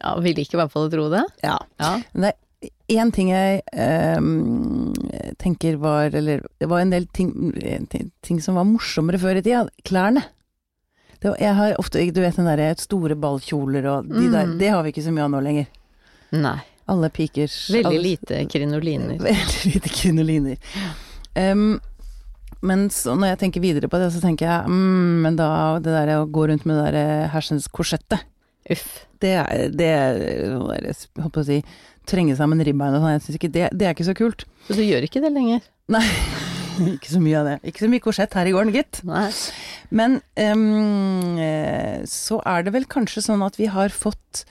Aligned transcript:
Ja, 0.00 0.14
vil 0.20 0.38
ikke 0.42 0.56
i 0.58 0.60
hvert 0.62 0.72
fall 0.74 0.90
tro 0.92 1.08
det. 1.12 1.22
Ja. 1.44 1.58
Ja. 1.80 1.92
Men 2.12 2.30
det 2.30 2.32
er 2.34 3.00
én 3.04 3.10
ting 3.12 3.28
jeg 3.32 3.60
ehm, 3.72 4.92
tenker 5.40 5.76
var 5.80 6.14
Eller 6.16 6.42
det 6.60 6.68
var 6.70 6.80
en 6.80 6.90
del 6.92 7.06
ting, 7.12 7.30
ting, 8.24 8.40
som 8.40 8.56
var 8.58 8.64
morsommere 8.68 9.20
før 9.20 9.40
i 9.40 9.44
tida. 9.44 9.66
Klærne. 9.84 10.24
Det 11.22 11.32
jeg 11.40 11.54
har 11.56 11.76
ofte 11.80 12.02
Du 12.12 12.20
vet 12.20 12.36
den 12.36 12.48
derre 12.50 12.74
store 12.80 13.16
ballkjoler 13.16 13.86
og 13.88 14.08
de 14.10 14.26
der 14.32 14.46
Mm. 14.50 14.58
Det 14.60 14.68
har 14.72 14.82
vi 14.84 14.92
ikke 14.92 15.04
så 15.06 15.12
mye 15.14 15.24
av 15.24 15.30
nå 15.32 15.40
lenger. 15.44 15.66
Nei. 16.32 16.58
Alle 16.88 17.08
pikers 17.08 17.70
Veldig 17.72 17.86
alle- 17.86 18.02
lite 18.02 18.42
krinoliner. 18.52 19.16
Veldig 19.30 19.74
lite 19.74 19.88
krinoliner. 19.88 20.56
Um, 21.34 21.80
men 22.64 22.88
så 22.90 23.14
når 23.16 23.32
jeg 23.34 23.38
tenker 23.40 23.60
videre 23.64 23.88
på 23.88 23.98
det, 24.00 24.10
så 24.12 24.20
tenker 24.20 24.46
jeg 24.48 24.68
mm, 24.68 25.22
men 25.24 25.36
da 25.36 25.78
det 25.80 25.92
der 25.92 26.12
å 26.18 26.26
gå 26.30 26.46
rundt 26.48 26.64
med 26.68 26.76
det 26.80 26.92
der 26.96 27.28
hersens 27.32 27.66
korsettet, 27.68 28.20
Uff. 28.72 29.04
det 29.20 29.34
det 29.76 29.90
holdt 30.48 31.34
på 31.34 31.42
å 31.42 31.46
si 31.46 31.58
trenge 32.08 32.36
sammen 32.36 32.60
ribbeina 32.64 32.98
og 32.98 33.04
sånn, 33.04 33.14
jeg 33.14 33.22
syns 33.26 33.38
ikke 33.38 33.52
det, 33.52 33.68
det 33.72 33.88
er 33.88 33.94
ikke 33.96 34.08
så 34.08 34.16
kult. 34.16 34.44
Så 34.68 34.76
du 34.76 34.82
gjør 34.84 35.06
ikke 35.06 35.22
det 35.24 35.32
lenger? 35.34 35.64
Nei. 35.92 36.04
Ikke 36.96 37.06
så 37.06 37.20
mye 37.22 37.38
av 37.38 37.46
det. 37.46 37.52
Ikke 37.70 37.84
så 37.84 37.88
mye 37.92 38.02
korsett 38.02 38.32
her 38.34 38.48
i 38.50 38.52
gården, 38.54 38.72
gitt. 38.74 38.98
Nei. 39.06 39.28
Men 39.94 40.16
eh, 40.34 42.00
så 42.10 42.40
er 42.50 42.64
det 42.66 42.72
vel 42.74 42.88
kanskje 42.90 43.22
sånn 43.22 43.44
at 43.46 43.54
vi 43.60 43.68
har 43.70 43.94
fått 43.94 44.42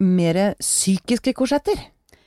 mer 0.00 0.54
psykiske 0.62 1.34
korsetter. 1.36 1.76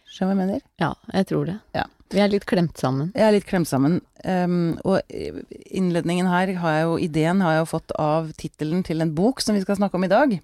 Skjønner 0.06 0.36
du 0.36 0.38
hva 0.38 0.44
jeg 0.44 0.44
mener? 0.44 0.62
Ja, 0.78 0.92
jeg 1.18 1.30
tror 1.32 1.50
det. 1.50 1.58
Ja. 1.74 1.88
Vi 2.14 2.22
er 2.22 2.30
litt 2.30 2.46
klemt 2.48 2.78
sammen. 2.80 3.10
Jeg 3.18 3.26
er 3.26 3.34
litt 3.34 3.48
klemt 3.50 3.68
sammen. 3.68 3.98
Um, 4.22 4.76
og 4.86 5.02
innledningen 5.10 6.30
her 6.30 6.54
har 6.62 6.76
jeg 6.78 6.86
jo 6.86 7.00
Ideen 7.02 7.42
har 7.44 7.56
jeg 7.56 7.64
jo 7.64 7.72
fått 7.74 7.96
av 8.00 8.30
tittelen 8.38 8.86
til 8.86 9.02
en 9.04 9.16
bok 9.18 9.42
som 9.44 9.58
vi 9.58 9.64
skal 9.66 9.80
snakke 9.82 9.98
om 9.98 10.06
i 10.06 10.12
dag. 10.12 10.38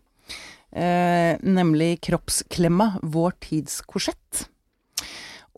Eh, 0.71 1.35
nemlig 1.43 1.99
'Kroppsklemma 2.01 2.99
vår 3.03 3.31
tids 3.43 3.81
korsett'. 3.81 4.47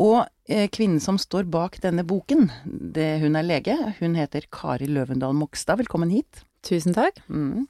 Og 0.02 0.26
eh, 0.50 0.66
kvinnen 0.74 1.00
som 1.00 1.20
står 1.22 1.46
bak 1.54 1.78
denne 1.84 2.04
boken, 2.04 2.50
det, 2.66 3.22
hun 3.22 3.38
er 3.38 3.46
lege. 3.46 3.76
Hun 4.00 4.18
heter 4.18 4.48
Kari 4.50 4.90
Løvendal 4.90 5.36
Mogstad. 5.38 5.78
Velkommen 5.78 6.10
hit. 6.10 6.42
Tusen 6.66 6.96
takk. 6.98 7.20
Mm. 7.30 7.68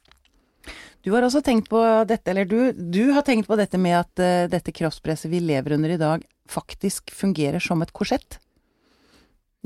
Du 1.03 1.11
har 1.11 1.25
også 1.25 1.41
tenkt 1.43 1.67
på 1.67 1.81
dette, 2.07 2.31
eller 2.31 2.47
du, 2.47 2.71
du 2.71 3.11
har 3.11 3.25
tenkt 3.27 3.49
på 3.49 3.57
dette 3.59 3.77
med 3.81 3.97
at 3.99 4.23
eh, 4.23 4.47
dette 4.47 4.71
kroppspresset 4.71 5.27
vi 5.33 5.43
lever 5.43 5.75
under 5.75 5.91
i 5.91 5.99
dag, 5.99 6.23
faktisk 6.47 7.11
fungerer 7.11 7.59
som 7.59 7.83
et 7.83 7.91
korsett. 7.91 8.39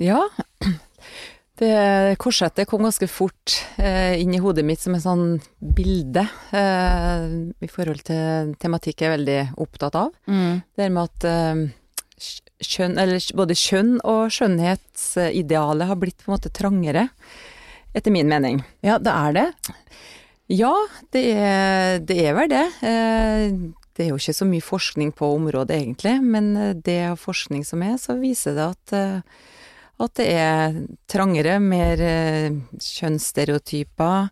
Ja. 0.02 0.24
Det 1.58 2.18
korsettet 2.22 2.68
kom 2.70 2.84
ganske 2.86 3.08
fort 3.10 3.56
eh, 3.82 4.14
inn 4.22 4.36
i 4.38 4.42
hodet 4.44 4.62
mitt 4.68 4.82
som 4.84 4.94
et 4.94 5.02
sånn 5.02 5.40
bilde 5.58 6.22
eh, 6.54 7.24
i 7.66 7.70
forhold 7.72 8.04
til 8.06 8.52
tematikk 8.62 9.02
jeg 9.02 9.10
er 9.10 9.16
veldig 9.16 9.40
opptatt 9.66 9.98
av. 9.98 10.12
Det 10.78 10.86
er 10.86 10.94
med 10.94 11.10
at 11.10 11.26
eh, 11.26 11.64
kjønn, 12.62 12.98
eller 13.02 13.26
både 13.42 13.58
kjønn 13.58 13.96
og 14.06 14.30
skjønnhetsidealet 14.38 15.90
har 15.90 16.00
blitt 16.02 16.22
på 16.22 16.30
en 16.30 16.36
måte 16.38 16.54
trangere, 16.54 17.08
etter 17.98 18.14
min 18.14 18.30
mening. 18.30 18.62
Ja, 18.86 19.00
det 19.02 19.14
er 19.18 19.34
det. 19.40 19.48
Ja, 20.54 20.76
det 21.12 21.26
er, 21.34 21.98
det 22.06 22.22
er 22.24 22.38
vel 22.38 22.54
det. 22.54 22.66
Eh, 22.86 23.52
Det 23.98 24.06
er 24.06 24.12
jo 24.14 24.20
ikke 24.22 24.38
så 24.38 24.46
mye 24.46 24.62
forskning 24.62 25.10
på 25.18 25.26
området 25.40 25.74
egentlig, 25.74 26.20
men 26.22 26.52
eh, 26.56 26.74
det 26.86 27.00
av 27.10 27.18
forskning 27.18 27.64
som 27.66 27.82
er, 27.82 27.96
så 27.98 28.14
viser 28.22 28.54
det 28.54 28.68
at, 28.76 28.94
eh, 28.94 29.22
at 30.00 30.14
det 30.20 30.28
er 30.30 30.76
trangere, 31.10 31.58
mer 31.64 32.02
eh, 32.06 32.52
kjønnsstereotyper, 32.78 34.30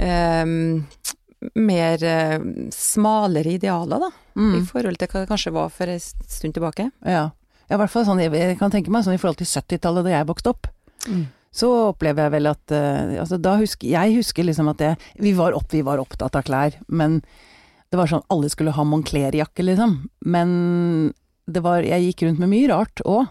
eh, 0.00 0.44
mer 1.60 2.04
eh, 2.08 2.38
smalere 2.72 3.56
idealer, 3.58 4.00
da, 4.06 4.10
i 4.34 4.40
Mm. 4.40 4.66
forhold 4.66 4.98
til 4.98 5.06
hva 5.08 5.20
det 5.22 5.28
kanskje 5.30 5.52
var 5.54 5.68
for 5.70 5.86
en 5.86 6.00
stund 6.00 6.54
tilbake. 6.54 6.90
Ja. 7.06 7.30
i 7.70 7.76
hvert 7.76 7.90
fall 7.90 8.04
sånn, 8.04 8.20
jeg, 8.20 8.58
kan 8.58 8.70
tenke 8.70 8.90
meg 8.90 9.04
sånn 9.04 9.14
i 9.14 9.18
forhold 9.20 9.38
til 9.38 9.46
70-tallet 9.46 10.04
da 10.04 10.10
jeg 10.18 10.26
vokste 10.26 10.50
opp. 10.50 10.66
Så 11.54 11.68
opplever 11.94 12.24
jeg 12.24 12.32
vel 12.32 12.46
at 12.50 12.72
uh, 12.72 13.20
Altså, 13.20 13.36
da 13.38 13.52
husker 13.60 13.86
Jeg 13.86 14.16
husker 14.16 14.42
liksom 14.42 14.66
at 14.72 14.80
jeg 14.80 14.96
Vi 15.20 15.34
var, 15.36 15.52
opp, 15.54 15.68
vi 15.70 15.82
var 15.86 16.00
opptatt 16.02 16.34
av 16.34 16.42
klær, 16.42 16.74
men 16.88 17.20
det 17.92 17.98
var 18.00 18.08
sånn 18.10 18.24
alle 18.32 18.48
skulle 18.50 18.72
ha 18.74 18.82
Moncler-jakke, 18.82 19.62
liksom. 19.62 20.08
Men 20.26 21.12
det 21.46 21.62
var 21.62 21.82
Jeg 21.86 22.08
gikk 22.08 22.24
rundt 22.26 22.40
med 22.42 22.50
mye 22.50 22.68
rart 22.72 23.04
òg. 23.04 23.28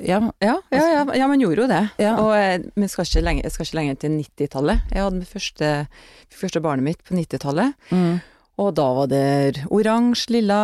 Ja. 0.00 0.20
Ja, 0.38 0.56
ja, 0.70 0.82
ja, 0.94 1.04
ja, 1.16 1.28
man 1.28 1.40
gjorde 1.40 1.64
jo 1.64 1.70
det. 1.70 1.84
Ja. 2.02 2.16
Og, 2.22 2.32
eh, 2.36 2.58
men 2.74 2.86
jeg 2.86 2.94
skal 2.94 3.08
ikke 3.08 3.24
lenger, 3.26 3.50
skal 3.50 3.66
ikke 3.66 3.80
lenger 3.80 4.02
til 4.02 4.18
90-tallet. 4.18 4.92
Jeg 4.92 5.02
hadde 5.02 5.18
mitt 5.22 5.32
første, 5.32 5.70
første 6.42 6.62
barnet 6.62 6.86
mitt 6.86 7.02
på 7.06 7.16
90-tallet. 7.18 7.74
Mm. 7.90 8.20
Og 8.62 8.74
da 8.76 8.84
var 8.94 9.08
det 9.08 9.62
oransje, 9.72 10.28
lilla 10.34 10.58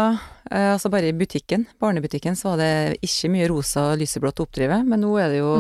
eh, 0.51 0.75
Altså 0.75 0.91
bare 0.93 1.09
i 1.09 1.17
butikken, 1.17 1.65
barnebutikken, 1.81 2.37
så 2.37 2.53
var 2.53 2.61
det 2.61 2.99
ikke 3.05 3.31
mye 3.33 3.49
rosa 3.51 3.87
og 3.95 4.03
lyseblått 4.03 4.43
å 4.43 4.47
oppdrive. 4.47 4.83
Men 4.87 5.03
nå 5.03 5.15
er 5.19 5.33
det 5.33 5.41
jo 5.41 5.55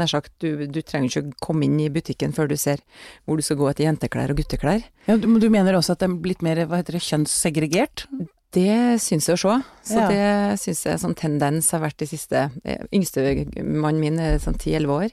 nær 0.00 0.12
sagt 0.12 0.34
du, 0.44 0.66
du 0.68 0.82
trenger 0.84 1.08
ikke 1.08 1.24
å 1.24 1.38
komme 1.48 1.66
inn 1.66 1.80
i 1.80 1.90
butikken 1.92 2.36
før 2.36 2.52
du 2.52 2.58
ser 2.60 2.84
hvor 3.24 3.40
du 3.40 3.46
skal 3.46 3.58
gå 3.60 3.70
etter 3.72 3.88
jenteklær 3.88 4.34
og 4.34 4.42
gutteklær. 4.42 4.84
ja 5.08 5.16
du, 5.16 5.26
du 5.40 5.48
mener 5.50 5.78
også 5.78 5.96
at 5.96 6.04
det 6.04 6.10
er 6.10 6.20
blitt 6.28 6.44
mer 6.46 6.62
hva 6.66 6.82
heter 6.82 7.00
det, 7.00 7.06
kjønnssegregert? 7.08 8.06
Det 8.50 8.98
syns 8.98 9.28
jeg 9.28 9.36
å 9.36 9.40
se. 9.40 9.56
Så 9.92 9.98
Ja. 10.00 10.08
det 10.10 10.58
syns 10.58 10.82
jeg 10.84 10.98
sånn 10.98 11.14
tendens 11.14 11.70
har 11.70 11.80
vært 11.84 11.98
de 12.02 12.06
siste 12.10 12.50
Yngstemannen 12.90 13.46
Yngste 13.46 13.62
mannen 13.62 14.00
min 14.00 14.18
er 14.18 14.38
sånn 14.42 14.58
10-11 14.58 14.90
år. 14.90 15.10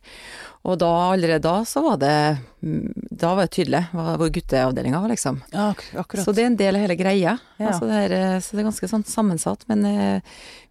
Og 0.66 0.80
da, 0.82 0.90
allerede 1.14 1.42
da, 1.46 1.62
så 1.64 1.84
var 1.86 1.98
det 2.02 2.38
mm, 2.64 2.94
Da 3.12 3.36
var 3.36 3.46
det 3.46 3.54
tydelig 3.54 3.84
hvor 3.94 4.30
gutteavdelinga 4.34 5.02
var, 5.04 5.10
liksom. 5.14 5.42
Ja, 5.54 5.70
ak 5.70 5.84
akkurat. 5.94 6.26
Så 6.26 6.34
det 6.34 6.44
er 6.44 6.50
en 6.50 6.58
del 6.58 6.76
av 6.76 6.82
hele 6.82 6.98
greia. 6.98 7.38
Ja. 7.60 7.68
Altså 7.70 7.86
det 7.86 8.00
er, 8.08 8.16
eh, 8.18 8.40
så 8.42 8.58
det 8.58 8.64
er 8.64 8.70
ganske 8.72 8.90
sånn 8.90 9.06
sammensatt. 9.06 9.68
Men 9.70 9.86
eh, 9.86 10.22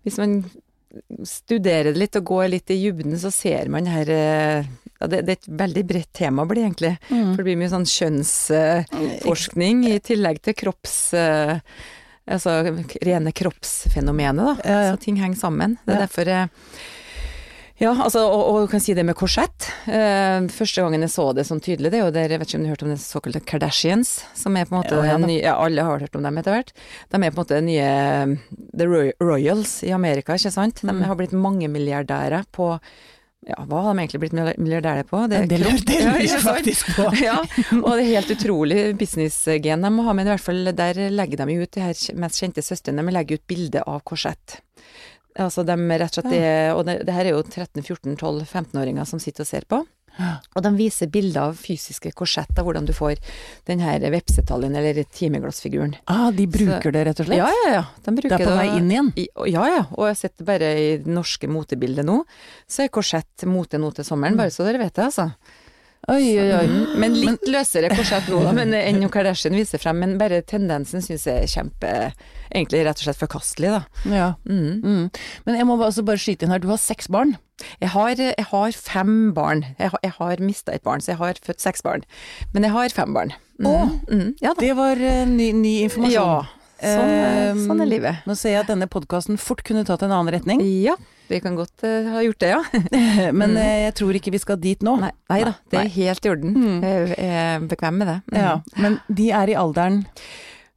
hvis 0.05 0.19
man 0.19 0.43
studerer 1.23 1.93
det 1.93 2.01
litt 2.03 2.19
og 2.19 2.25
går 2.33 2.49
litt 2.51 2.71
i 2.75 2.81
dybden, 2.83 3.15
så 3.21 3.31
ser 3.31 3.71
man 3.71 3.87
her 3.87 4.11
eh, 4.11 4.67
ja, 4.99 5.07
det, 5.07 5.23
det 5.27 5.37
er 5.37 5.39
et 5.39 5.49
veldig 5.61 5.85
bredt 5.87 6.13
tema, 6.17 6.47
blir 6.49 6.65
det 6.65 6.67
egentlig. 6.67 6.95
Mm. 7.11 7.31
For 7.31 7.37
det 7.37 7.47
blir 7.47 7.61
mye 7.61 7.73
sånn 7.73 7.87
kjønnsforskning 7.95 9.87
i 9.93 10.01
tillegg 10.03 10.43
til 10.43 10.59
kropps... 10.65 10.99
Altså 12.27 12.59
rene 13.07 13.33
kroppsfenomenet, 13.33 14.45
da. 14.45 14.55
Ja, 14.67 14.79
ja. 14.83 14.93
Så 14.97 15.03
ting 15.05 15.17
henger 15.23 15.39
sammen. 15.39 15.77
Det 15.87 15.95
er 15.95 16.01
Ja. 16.01 16.07
derfor 16.07 16.29
eh, 16.29 16.47
ja, 17.79 17.91
altså, 17.93 18.23
og, 18.25 18.43
og 18.55 18.63
du 18.65 18.71
kan 18.73 18.81
si 18.81 18.95
det 18.97 19.05
med 19.05 19.15
korsett. 19.15 19.67
Eh, 19.87 20.47
første 20.49 20.81
gangen 20.81 21.03
jeg 21.05 21.11
så 21.13 21.27
det 21.37 21.45
sånn 21.45 21.61
tydelig, 21.61 21.91
det 21.93 21.99
er 22.01 22.07
jo 22.07 22.11
der, 22.15 22.31
jeg 22.33 22.41
vet 22.41 22.49
ikke 22.49 22.57
om 22.57 22.63
du 22.65 22.69
har 22.71 22.75
hørt 22.75 22.85
om 22.87 22.93
det 22.95 23.01
såkalte 23.03 23.43
Kardashians, 23.45 24.15
som 24.35 24.57
er 24.57 24.65
på 24.65 24.73
en 24.75 24.81
måte 24.81 24.97
Ja, 24.97 25.19
den 25.19 25.29
nye, 25.29 25.43
ja, 25.45 25.59
alle 25.61 25.85
har 25.85 26.01
hørt 26.01 26.17
om 26.17 26.23
dem 26.25 26.39
etter 26.41 26.57
hvert. 26.57 26.73
De 27.13 27.21
er 27.21 27.31
på 27.31 27.37
en 27.37 27.45
måte 27.45 27.59
den 27.61 27.69
nye 27.69 27.85
eh, 27.85 28.33
The 28.81 28.89
Royals 29.21 29.83
i 29.85 29.93
Amerika, 29.93 30.33
ikke 30.41 30.55
sant? 30.57 30.81
De 30.81 30.89
Mm. 30.97 31.03
har 31.05 31.17
blitt 31.21 31.37
mangemilliardærer 31.37 32.47
på 32.51 32.79
ja, 33.47 33.61
hva 33.71 33.81
har 33.85 33.95
de 33.95 34.03
egentlig 34.03 34.21
blitt 34.25 34.35
milliardærer 34.59 35.07
på? 35.07 35.21
det, 35.31 35.45
det, 35.53 35.61
lurer 35.63 36.25
jeg 36.25 36.43
faktisk 36.43 36.89
på. 36.97 37.07
Ja, 37.29 37.39
og 37.79 37.93
det 37.93 38.03
er 38.03 38.09
helt 38.17 38.33
utrolig 38.35 38.81
businessgen 38.99 39.87
de 39.87 39.91
må 39.95 40.07
ha, 40.09 40.15
men 40.19 40.27
i 40.27 40.33
hvert 40.33 40.43
fall 40.43 40.73
der 40.75 40.99
legger 41.15 41.45
de 41.45 41.59
ut 41.63 41.77
de 41.77 41.85
her 41.85 42.01
mest 42.19 42.43
kjente 42.43 42.65
søstrene, 42.67 43.07
de 43.07 43.15
legger 43.15 43.39
ut 43.39 43.47
bilde 43.47 43.85
av 43.87 44.03
korsett. 44.09 44.59
Altså 45.39 45.63
de 45.69 45.77
rett 45.77 46.19
og 46.19 46.25
slett 46.25 46.35
er, 46.35 46.73
og 46.75 46.87
det, 46.89 47.01
det 47.07 47.15
her 47.15 47.29
er 47.29 47.37
jo 47.37 47.45
13-14-12-15-åringer 47.45 49.07
som 49.07 49.23
sitter 49.23 49.45
og 49.45 49.51
ser 49.51 49.69
på. 49.69 49.83
Og 50.57 50.63
de 50.65 50.71
viser 50.79 51.11
bilder 51.13 51.51
av 51.51 51.59
fysiske 51.61 52.13
korsett, 52.17 52.53
av 52.59 52.65
hvordan 52.65 52.87
du 52.89 52.93
får 52.97 53.19
den 53.69 53.83
her 53.85 54.01
vepsetaljen 54.13 54.77
eller 54.79 55.03
timeglassfiguren. 55.05 55.97
Ah, 56.07 56.31
de 56.31 56.47
bruker 56.47 56.89
Så- 56.89 56.93
det 56.93 57.05
rett 57.07 57.21
og 57.21 57.27
slett? 57.27 57.39
Ja, 57.43 57.51
ja, 57.65 57.73
ja. 57.75 57.85
De 58.07 58.15
det 58.23 58.33
er 58.33 58.39
på 58.39 58.57
vei 58.57 58.69
inn 58.79 58.91
igjen? 58.91 59.13
i, 59.17 59.29
ja, 59.53 59.67
ja. 59.67 59.83
Og 59.97 60.09
jeg 60.09 60.17
sitter 60.17 60.45
bare 60.45 60.73
i 60.79 60.89
det 60.97 61.07
norske 61.07 61.49
motebildet 61.49 62.05
nå, 62.05 62.23
så 62.69 62.85
er 62.85 62.89
korsett 62.89 63.45
mote 63.47 63.79
nå 63.79 63.93
til 63.95 64.05
sommeren, 64.05 64.37
bare 64.37 64.51
så 64.51 64.65
dere 64.65 64.79
vet 64.79 64.95
det, 64.95 65.05
altså. 65.05 65.33
Oi, 66.07 66.39
oi, 66.39 66.51
oi. 66.55 66.67
Men 67.03 67.17
litt 67.19 67.49
løsere 67.51 67.89
korsett 67.91 68.29
nå 68.31 68.39
men 68.55 68.71
enn 68.79 69.01
jo 69.05 69.09
Kardashian 69.11 69.57
viser 69.59 69.81
frem. 69.83 69.99
Men 70.05 70.13
bare 70.21 70.39
tendensen 70.47 71.03
syns 71.03 71.25
jeg 71.27 71.43
er 71.47 71.51
kjempe 71.51 71.93
Egentlig 72.47 72.85
rett 72.87 73.01
og 73.03 73.09
slett 73.09 73.19
forkastelig, 73.19 73.73
da. 73.75 73.81
Ja. 74.15 74.27
Mm. 74.47 74.85
Mm. 74.87 75.09
Men 75.49 75.57
jeg 75.59 75.67
må 75.67 75.75
bare- 75.81 75.89
altså 75.91 76.05
bare 76.07 76.21
skyte 76.23 76.47
inn 76.47 76.53
her, 76.55 76.61
du 76.63 76.69
har 76.71 76.79
seks 76.79 77.09
barn. 77.11 77.35
Jeg 77.83 77.91
har, 77.91 78.15
jeg 78.23 78.47
har 78.53 78.77
fem 78.79 79.33
barn. 79.35 79.65
Jeg 79.81 79.91
har, 79.91 80.01
jeg 80.07 80.15
har 80.21 80.43
mista 80.47 80.73
et 80.77 80.85
barn, 80.87 81.03
så 81.03 81.11
jeg 81.15 81.19
har 81.19 81.41
født 81.43 81.65
seks 81.65 81.83
barn. 81.83 82.05
Men 82.55 82.63
jeg 82.69 82.73
har 82.77 82.95
fem 82.95 83.13
barn. 83.17 83.35
Mm. 83.59 83.67
Å, 83.67 83.75
mm. 84.13 84.29
Ja. 84.45 84.55
Det 84.61 84.71
var 84.79 85.03
eh, 85.03 85.25
ny, 85.27 85.51
ny 85.59 85.75
informasjon. 85.89 86.15
Ja. 86.15 86.45
Sånn, 86.77 87.63
sånn 87.67 87.83
er 87.83 87.89
livet. 87.89 88.23
Nå 88.29 88.35
ser 88.39 88.53
jeg 88.53 88.63
at 88.63 88.71
denne 88.71 88.87
podkasten 88.93 89.39
fort 89.41 89.63
kunne 89.67 89.83
tatt 89.89 90.03
en 90.07 90.13
annen 90.13 90.29
retning, 90.37 90.61
Ja, 90.85 90.95
vi 91.29 91.41
kan 91.43 91.57
godt 91.59 91.85
uh, 91.87 92.11
ha 92.15 92.23
gjort 92.25 92.41
det, 92.43 92.51
ja. 92.53 92.61
men 93.41 93.55
mm. 93.55 93.61
jeg 93.61 93.95
tror 94.01 94.19
ikke 94.19 94.35
vi 94.35 94.43
skal 94.43 94.61
dit 94.63 94.83
nå. 94.87 94.97
Nei, 95.03 95.13
nei 95.33 95.41
da, 95.47 95.55
det 95.73 95.81
er 95.83 95.95
helt 95.97 96.27
i 96.27 96.33
orden. 96.33 96.57
Mm. 96.57 96.77
Jeg 96.85 97.17
er 97.27 97.69
bekvem 97.71 98.03
med 98.03 98.13
det. 98.13 98.19
Mm. 98.33 98.39
Ja, 98.41 98.53
men 98.83 99.01
de 99.09 99.31
er 99.41 99.53
i 99.53 99.57
alderen 99.59 100.05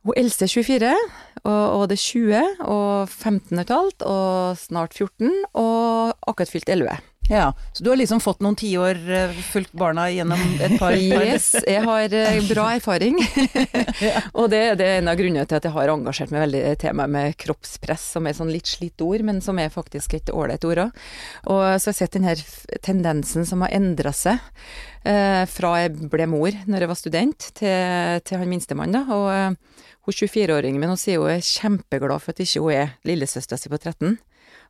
Hun 0.08 0.16
eldste 0.18 0.48
er 0.48 0.54
24, 0.54 0.94
og, 1.44 1.64
og 1.76 1.86
det 1.92 2.00
er 2.00 2.04
20, 2.06 2.66
og 2.72 3.10
15 3.10 3.62
er 3.62 3.68
talt, 3.68 4.06
og 4.08 4.58
snart 4.58 4.96
14, 4.96 5.34
og 5.60 6.16
akkurat 6.28 6.52
fylt 6.52 6.72
11. 6.72 7.00
Ja, 7.30 7.54
så 7.74 7.84
du 7.84 7.92
har 7.92 7.98
liksom 8.00 8.20
fått 8.24 8.40
noen 8.42 8.56
tiår 8.58 8.98
uh, 9.06 9.42
fulgt 9.52 9.74
barna 9.78 10.08
gjennom 10.10 10.40
et 10.58 10.80
par, 10.82 10.96
par 10.98 11.26
Yes, 11.28 11.52
jeg 11.62 11.84
har 11.86 12.14
eh, 12.18 12.40
bra 12.50 12.66
erfaring. 12.74 13.20
og 14.40 14.50
det, 14.50 14.62
det 14.80 14.88
er 14.88 14.98
en 14.98 15.12
av 15.12 15.20
grunnene 15.20 15.46
til 15.46 15.60
at 15.60 15.68
jeg 15.68 15.76
har 15.76 15.92
engasjert 15.94 16.34
meg 16.34 16.48
veldig 16.48 16.64
i 16.72 16.76
temaet 16.82 17.14
med 17.14 17.38
kroppspress, 17.38 18.08
som 18.16 18.26
er 18.26 18.38
sånn 18.38 18.50
litt 18.50 18.72
slitt 18.72 19.04
ord, 19.06 19.22
men 19.28 19.44
som 19.46 19.62
er 19.62 19.70
faktisk 19.74 20.18
et 20.18 20.32
ålreit 20.34 20.66
ord 20.66 20.82
òg. 20.88 21.04
Og 21.54 21.62
så 21.78 21.92
har 21.92 21.94
jeg 21.94 22.00
sett 22.02 22.18
denne 22.18 22.34
tendensen 22.86 23.46
som 23.46 23.62
har 23.62 23.78
endra 23.78 24.14
seg 24.16 24.42
eh, 25.06 25.46
fra 25.50 25.76
jeg 25.84 26.10
ble 26.10 26.26
mor 26.32 26.58
når 26.66 26.86
jeg 26.86 26.92
var 26.92 27.00
student, 27.00 27.52
til, 27.62 28.26
til 28.26 28.42
han 28.42 28.50
minstemann, 28.50 28.98
da. 28.98 29.06
Og 29.14 29.30
eh, 29.36 29.86
hun 30.10 30.18
24-åringen 30.18 30.82
min 30.82 30.96
hun 30.96 30.98
sier 30.98 31.22
hun 31.22 31.36
er 31.36 31.46
kjempeglad 31.46 32.24
for 32.24 32.34
at 32.34 32.42
ikke 32.42 32.66
hun 32.66 32.74
er 32.74 32.98
lillesøstera 33.06 33.62
si 33.62 33.70
på 33.70 33.78
13. 33.78 34.18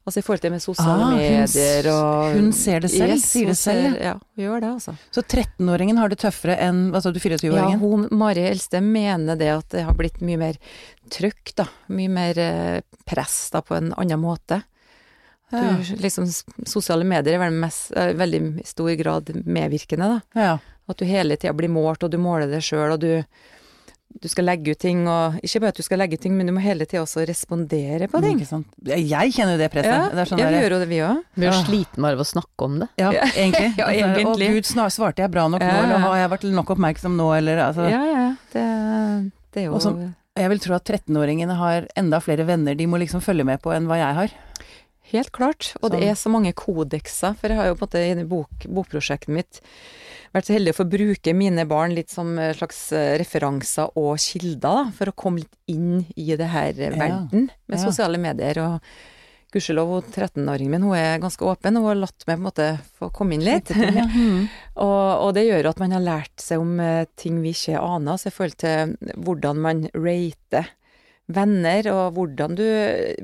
Altså 0.08 0.22
i 0.22 0.24
forhold 0.26 0.42
til 0.42 0.52
med 0.54 0.62
sosiale 0.64 1.04
Ah, 1.04 1.10
hun 1.12 1.20
medier 1.20 1.88
og 1.92 2.34
hun 2.34 2.48
ser 2.56 2.80
det 2.82 2.90
selv, 2.90 3.12
Yes, 3.14 3.26
sier 3.30 3.50
det 3.52 3.58
selv, 3.60 3.92
ser- 3.94 4.02
Ja, 4.08 4.14
hun 4.16 4.44
gjør 4.46 4.62
det, 4.64 4.70
altså. 4.80 4.94
Så 5.14 5.22
13-åringen 5.22 5.98
har 6.02 6.10
det 6.10 6.18
tøffere 6.24 6.56
enn 6.66 6.80
hva 6.94 7.02
sa 7.04 7.12
du, 7.12 7.20
Ja, 7.20 7.36
24-åringen? 7.38 7.80
hun, 7.84 8.08
Mari 8.18 8.48
Eldste 8.50 8.82
mener 8.82 9.36
det 9.38 9.50
at 9.54 9.70
det 9.70 9.84
har 9.86 9.94
blitt 9.94 10.18
mye 10.26 10.38
mer 10.42 10.58
trøkk, 11.14 11.54
da. 11.56 11.68
Mye 11.90 12.10
mer 12.10 12.40
eh, 12.40 12.82
press 13.06 13.50
da, 13.54 13.62
på 13.62 13.76
en 13.78 13.92
annen 13.94 14.20
måte. 14.24 14.64
Ja. 15.52 15.76
Du, 15.78 15.96
liksom, 16.02 16.26
sosiale 16.66 17.04
medier 17.06 17.36
er 17.36 17.44
vel 17.44 17.54
mest, 17.60 17.92
er 17.98 18.14
veldig 18.18 18.42
i 18.62 18.66
stor 18.70 18.90
grad 19.00 19.30
medvirkende, 19.46 20.10
da. 20.34 20.42
ja. 20.42 20.58
At 20.90 20.98
du 20.98 21.06
hele 21.06 21.36
tida 21.38 21.54
blir 21.54 21.70
målt, 21.70 22.02
og 22.04 22.10
du 22.10 22.18
måler 22.18 22.48
deg 22.50 22.64
sjøl, 22.66 22.96
og 22.96 23.00
du, 23.04 23.24
du 24.10 24.28
skal 24.28 24.46
legge 24.50 24.74
ut 24.74 24.80
ting, 24.82 25.04
og 25.08 25.36
ikke 25.46 25.60
bare 25.62 25.72
at 25.72 25.78
du 25.80 25.84
skal 25.86 26.00
legge 26.02 26.18
ut 26.18 26.24
ting, 26.24 26.34
men 26.36 26.50
du 26.50 26.52
må 26.56 26.60
hele 26.64 26.84
tida 26.90 27.04
også 27.06 27.22
respondere 27.30 28.08
på 28.10 28.20
ting. 28.24 28.40
Ikke 28.42 28.48
sant? 28.50 28.68
Jeg 28.84 29.32
kjenner 29.36 29.54
jo 29.56 29.60
det 29.62 29.70
presset. 29.72 29.94
Ja, 29.94 30.10
det 30.10 30.24
er 30.26 30.30
sånn 30.32 30.42
ja, 30.42 30.48
vi 30.50 30.56
der- 30.58 30.64
gjør 30.66 30.76
jo 30.76 30.80
det, 30.82 30.88
vi 30.90 31.00
òg. 31.06 31.22
Blir 31.38 31.48
er 31.50 31.54
jo 31.54 31.66
sliten 31.70 32.02
bare 32.08 32.18
av 32.18 32.24
å 32.26 32.28
snakke 32.28 32.66
om 32.68 32.80
det. 32.82 32.88
ja, 33.00 33.12
egentlig. 33.44 33.70
Ja, 33.78 33.86
Altså, 33.86 34.10
egentlig. 34.26 34.50
Å 34.50 34.56
gud, 34.58 34.66
snar, 34.72 34.90
svarte 34.96 35.24
jeg 35.24 35.32
bra 35.32 35.46
nok 35.48 35.62
nå, 35.62 35.70
eller 35.84 36.04
har 36.08 36.18
jeg 36.24 36.32
vært 36.36 36.48
nok 36.58 36.74
oppmerksom 36.76 37.16
nå, 37.20 37.30
eller 37.38 37.62
altså 37.70 37.86
Ja, 37.90 38.02
ja. 38.10 38.26
Det, 38.54 38.66
det 39.54 39.62
er 39.64 39.70
jo 39.70 39.78
Også, 39.78 39.94
Jeg 40.40 40.50
vil 40.50 40.60
tro 40.66 40.76
at 40.76 40.86
13-åringene 40.90 41.56
har 41.60 41.88
enda 42.00 42.20
flere 42.24 42.46
venner 42.50 42.76
de 42.76 42.86
må 42.88 42.98
liksom 43.02 43.22
følge 43.22 43.46
med 43.46 43.62
på 43.62 43.72
enn 43.76 43.88
hva 43.90 43.98
jeg 44.02 44.16
har. 44.20 44.36
Helt 45.10 45.32
klart. 45.34 45.72
Og 45.82 45.90
det 45.92 46.00
Sånn. 46.04 46.10
er 46.12 46.16
så 46.22 46.30
mange 46.30 46.52
kodekser. 46.54 47.34
For 47.40 47.50
jeg 47.50 47.58
har 47.58 47.66
jo 47.72 47.78
på 47.80 47.88
en 47.88 47.90
måte 47.90 48.04
i 48.22 48.28
bok, 48.30 48.68
bokprosjektet 48.70 49.34
mitt 49.34 49.62
vært 50.34 50.46
så 50.50 50.54
heldig 50.58 50.74
å 50.74 50.80
få 50.80 50.86
bruke 50.90 51.34
mine 51.36 51.66
barn 51.70 51.94
litt 51.98 52.10
som 52.14 52.34
eh, 52.40 52.54
slags 52.58 52.92
eh, 52.94 53.18
referanser 53.22 53.92
og 53.98 54.18
kilder, 54.22 54.92
for 54.98 55.12
å 55.12 55.16
komme 55.16 55.40
litt 55.44 55.56
inn 55.68 56.06
i 56.16 56.36
det 56.36 56.48
her 56.54 56.74
verden 56.74 57.48
Ja. 57.50 57.56
med 57.68 57.80
Ja. 57.80 57.84
sosiale 57.86 58.18
medier. 58.22 58.60
Og 58.66 58.82
gudskjelov, 59.52 60.04
13-åringen 60.14 60.70
min 60.70 60.84
hun 60.86 60.94
er 60.94 61.18
ganske 61.20 61.42
åpen, 61.42 61.78
og 61.78 61.82
hun 61.82 61.90
har 61.90 62.02
latt 62.04 62.26
meg 62.28 62.36
på 62.38 62.40
en 62.40 62.48
måte 62.52 62.68
få 63.00 63.12
komme 63.12 63.34
inn 63.34 63.46
litt. 63.48 63.70
Mm. 64.10 64.48
Og, 64.80 65.26
og 65.26 65.34
det 65.34 65.48
gjør 65.48 65.70
at 65.72 65.80
man 65.82 65.92
har 65.92 66.02
lært 66.06 66.40
seg 66.42 66.60
om 66.62 66.80
eh, 66.80 67.06
ting 67.18 67.42
vi 67.42 67.50
ikke 67.56 67.80
aner, 67.82 68.14
altså 68.14 68.30
i 68.30 68.36
forhold 68.36 68.58
til 68.62 68.94
hvordan 69.26 69.58
man 69.66 69.82
rater 69.98 70.70
venner, 71.30 71.86
og 71.94 72.14
hvordan 72.16 72.56
du 72.58 72.64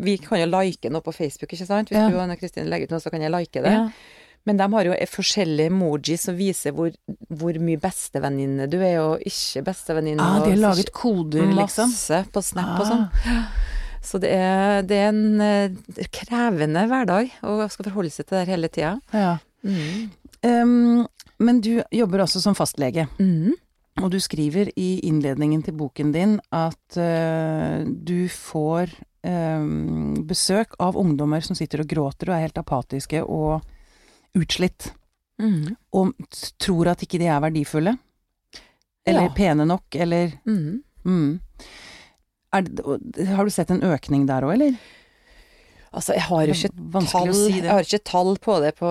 Vi 0.03 0.17
kan 0.21 0.37
jo 0.41 0.45
like 0.51 0.89
noe 0.93 1.01
på 1.01 1.13
Facebook, 1.15 1.53
ikke 1.53 1.65
sant? 1.65 1.89
Hvis 1.89 1.97
Ja. 1.97 2.09
du 2.09 2.15
og 2.17 2.21
Anne 2.25 2.37
Kristine 2.37 2.67
legger 2.69 2.85
ut 2.85 2.91
noe, 2.97 2.99
så 3.01 3.09
kan 3.13 3.21
jeg 3.21 3.31
like 3.33 3.61
det. 3.61 3.71
Ja. 3.71 3.89
Men 4.45 4.57
de 4.57 4.67
har 4.73 4.85
jo 4.85 4.95
forskjellige 5.09 5.71
emojis 5.71 6.21
som 6.27 6.35
viser 6.37 6.71
hvor, 6.77 6.91
hvor 7.33 7.57
mye 7.59 7.79
bestevenninne 7.81 8.67
du 8.69 8.77
er, 8.79 8.99
og 9.01 9.23
ikke 9.25 9.63
bestevenninne. 9.65 10.21
Ah, 10.21 10.43
de 10.45 10.51
har 10.53 10.61
laget 10.67 10.91
koder, 10.93 11.47
liksom. 11.57 11.89
Masse 11.89 12.19
på 12.31 12.43
Snap 12.45 12.75
og 12.79 12.85
Ah. 12.85 12.91
sånn. 12.91 13.47
Så 14.05 14.19
det 14.21 14.29
er, 14.37 14.83
det 14.85 14.97
er 15.01 15.07
en 15.09 15.41
eh, 15.41 16.05
krevende 16.13 16.83
hverdag 16.91 17.31
å 17.41 17.55
skal 17.73 17.87
forholde 17.89 18.11
seg 18.13 18.27
til 18.29 18.37
det 18.37 18.47
hele 18.51 18.69
tida. 18.69 18.91
Ja. 19.11 19.37
Mm. 19.65 20.11
Um, 20.45 21.07
men 21.41 21.59
du 21.65 21.81
jobber 21.91 22.21
også 22.21 22.39
som 22.43 22.53
fastlege, 22.53 23.07
Mm. 23.17 23.55
og 24.03 24.11
du 24.13 24.19
skriver 24.21 24.69
i 24.77 24.99
innledningen 25.09 25.63
til 25.65 25.73
boken 25.73 26.11
din 26.13 26.37
at 26.53 26.97
uh, 27.01 27.81
du 27.83 28.27
får 28.29 28.93
um, 29.25 30.21
besøk 30.27 30.75
av 30.79 30.95
ungdommer 31.01 31.41
som 31.41 31.55
sitter 31.57 31.81
og 31.81 31.87
gråter 31.89 32.29
og 32.29 32.35
er 32.37 32.45
helt 32.45 32.61
apatiske 32.61 33.23
og 33.25 33.63
utslitt, 34.35 34.91
Mm. 35.39 35.75
og 35.93 36.13
tror 36.59 36.87
at 36.87 37.01
ikke 37.03 37.19
de 37.19 37.25
er 37.27 37.39
verdifulle. 37.43 37.97
Eller 39.05 39.27
Ja. 39.27 39.33
pene 39.35 39.65
nok, 39.67 39.83
eller 39.95 40.31
Mm. 40.45 40.81
mm. 41.05 41.39
er 42.53 42.63
Har 43.35 43.43
du 43.43 43.49
sett 43.51 43.69
en 43.71 43.81
økning 43.81 44.25
der 44.27 44.41
òg, 44.41 44.53
eller? 44.53 44.77
Altså, 45.95 46.11
jeg 46.17 46.25
har 46.27 46.41
jo 46.49 46.53
ikke 46.53 46.69
tall, 47.07 47.29
si 47.33 47.51
jeg 47.55 47.71
har 47.71 47.85
ikke 47.85 47.99
tall 48.09 48.31
på 48.43 48.55
det 48.59 48.71
på 48.75 48.89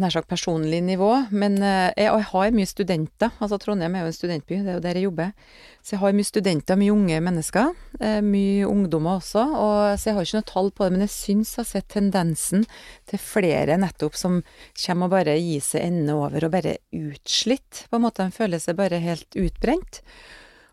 nær 0.00 0.14
sagt 0.14 0.30
personlig 0.30 0.78
nivå, 0.86 1.10
men 1.30 1.58
eh, 1.60 1.90
jeg, 1.98 2.08
og 2.14 2.22
jeg 2.22 2.28
har 2.32 2.54
mye 2.56 2.70
studenter. 2.70 3.34
Altså 3.44 3.58
Trondheim 3.60 3.94
er 3.98 4.06
jo 4.06 4.12
en 4.12 4.16
studentby, 4.16 4.62
det 4.64 4.72
er 4.72 4.78
jo 4.78 4.84
der 4.86 4.96
jeg 5.00 5.04
jobber. 5.10 5.34
Så 5.84 5.94
jeg 5.94 6.00
har 6.02 6.16
mye 6.16 6.28
studenter, 6.28 6.80
mye 6.80 6.94
unge 6.94 7.20
mennesker. 7.24 7.74
eh, 8.00 8.18
Mye 8.24 8.64
ungdommer 8.68 9.20
også. 9.20 9.44
Og, 9.44 9.76
så 10.00 10.08
jeg 10.10 10.16
har 10.16 10.26
ikke 10.26 10.40
noe 10.40 10.48
tall 10.54 10.72
på 10.72 10.84
det, 10.88 10.92
men 10.96 11.04
jeg 11.04 11.14
syns 11.14 11.52
jeg 11.54 11.62
har 11.62 11.70
sett 11.74 11.88
tendensen 11.92 12.66
til 13.08 13.22
flere 13.22 13.76
nettopp 13.80 14.16
som 14.18 14.40
kommer 14.86 15.08
og 15.08 15.14
bare 15.18 15.36
gir 15.38 15.60
seg 15.64 15.84
ende 15.84 16.16
over 16.16 16.48
og 16.48 16.56
bare 16.56 16.78
utslitt. 16.96 17.84
På 17.92 18.00
en 18.00 18.06
måte 18.08 18.24
de 18.24 18.34
føler 18.40 18.60
seg 18.64 18.76
bare 18.80 19.00
helt 19.04 19.36
utbrent. 19.36 20.02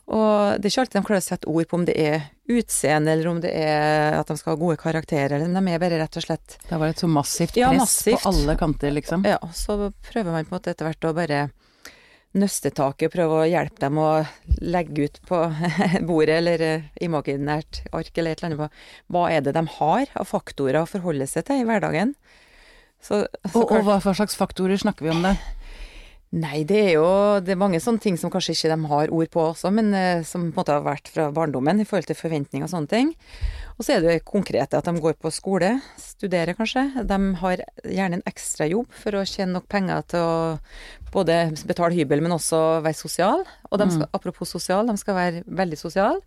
Og 0.06 0.62
det 0.62 0.68
er 0.68 0.72
ikke 0.72 0.84
alltid 0.84 1.00
de 1.00 1.06
klarer 1.08 1.24
å 1.24 1.26
sette 1.26 1.50
ord 1.50 1.68
på 1.70 1.78
om 1.80 1.86
det 1.88 1.96
er 1.98 2.26
utseende, 2.54 3.10
eller 3.16 3.30
om 3.32 3.40
det 3.42 3.50
er 3.58 4.20
at 4.20 4.30
de 4.30 4.36
skal 4.38 4.54
ha 4.54 4.60
gode 4.62 4.78
karakterer, 4.78 5.42
men 5.42 5.56
de 5.58 5.74
er 5.74 5.82
bare 5.82 5.98
rett 5.98 6.18
og 6.20 6.26
slett 6.28 6.58
Det 6.70 6.78
var 6.78 6.92
et 6.94 7.02
så 7.02 7.10
massivt 7.10 7.58
Ja, 7.58 7.72
press 7.74 7.82
massivt. 7.82 8.22
på 8.22 8.30
alle 8.30 8.56
kanter, 8.60 8.94
liksom. 8.94 9.26
Ja, 9.26 9.40
så 9.58 9.92
prøver 10.12 10.30
man 10.36 10.46
på 10.46 10.54
en 10.54 10.60
måte 10.60 10.76
etter 10.76 10.86
hvert 10.86 11.10
å 11.10 11.16
bare 11.18 11.40
nøste 12.36 12.70
taket, 12.76 13.14
prøve 13.16 13.42
å 13.42 13.48
hjelpe 13.48 13.80
dem 13.82 13.98
å 13.98 14.10
legge 14.62 15.08
ut 15.08 15.20
på 15.26 15.40
bordet 16.10 16.38
eller 16.42 16.62
eh, 16.68 16.88
imaginært 17.02 17.82
ark 17.96 18.12
eller 18.20 18.36
et 18.36 18.44
eller 18.44 18.52
annet 18.52 18.62
på 18.62 19.16
hva 19.16 19.28
er 19.32 19.46
det 19.46 19.56
de 19.56 19.64
har 19.80 20.12
av 20.20 20.28
faktorer 20.28 20.82
å 20.84 20.90
forholde 20.90 21.26
seg 21.32 21.48
til 21.48 21.64
i 21.64 21.68
hverdagen. 21.68 22.14
Så, 23.02 23.24
så 23.48 23.62
Og, 23.64 23.72
og 23.72 23.88
hva 23.88 24.00
slags 24.04 24.36
faktorer 24.38 24.78
snakker 24.82 25.08
vi 25.08 25.14
om 25.16 25.24
det? 25.26 25.36
Nei, 26.36 26.66
det 26.68 26.80
er 26.82 26.90
jo 26.98 27.08
det 27.40 27.54
er 27.54 27.60
mange 27.60 27.80
sånne 27.80 28.02
ting 28.04 28.18
som 28.20 28.32
kanskje 28.34 28.58
ikke 28.58 28.72
de 28.74 28.90
har 28.92 29.12
ord 29.16 29.30
på 29.32 29.44
også, 29.54 29.70
men 29.72 29.94
eh, 29.96 30.24
som 30.28 30.50
på 30.50 30.52
en 30.52 30.58
måte 30.58 30.74
har 30.76 30.84
vært 30.84 31.08
fra 31.14 31.30
barndommen 31.32 31.80
i 31.80 31.86
forhold 31.88 32.10
til 32.10 32.18
forventninger 32.20 32.66
og 32.68 32.74
sånne 32.74 32.92
ting. 32.92 33.14
Og 33.78 33.86
så 33.86 33.96
er 33.96 34.04
det 34.04 34.18
jo 34.18 34.26
konkrete 34.28 34.80
at 34.80 34.90
de 34.90 35.04
går 35.04 35.16
på 35.20 35.32
skole, 35.32 35.72
studerer 36.00 36.58
kanskje. 36.58 36.84
De 37.08 37.20
har 37.40 37.64
gjerne 37.84 38.20
en 38.20 38.28
ekstrajobb 38.28 39.00
for 39.00 39.16
å 39.16 39.24
tjene 39.28 39.56
nok 39.56 39.70
penger 39.72 40.04
til 40.12 40.28
å 40.28 40.36
både 41.16 41.40
betale 41.68 41.96
hybel, 41.96 42.24
men 42.24 42.36
også 42.36 42.62
være 42.84 43.00
sosial. 43.00 43.48
Og 43.72 43.80
de 43.80 43.90
skal, 43.96 44.12
apropos 44.16 44.52
sosial, 44.52 44.88
de 44.92 45.00
skal 45.00 45.20
være 45.20 45.44
veldig 45.48 45.80
sosiale. 45.80 46.20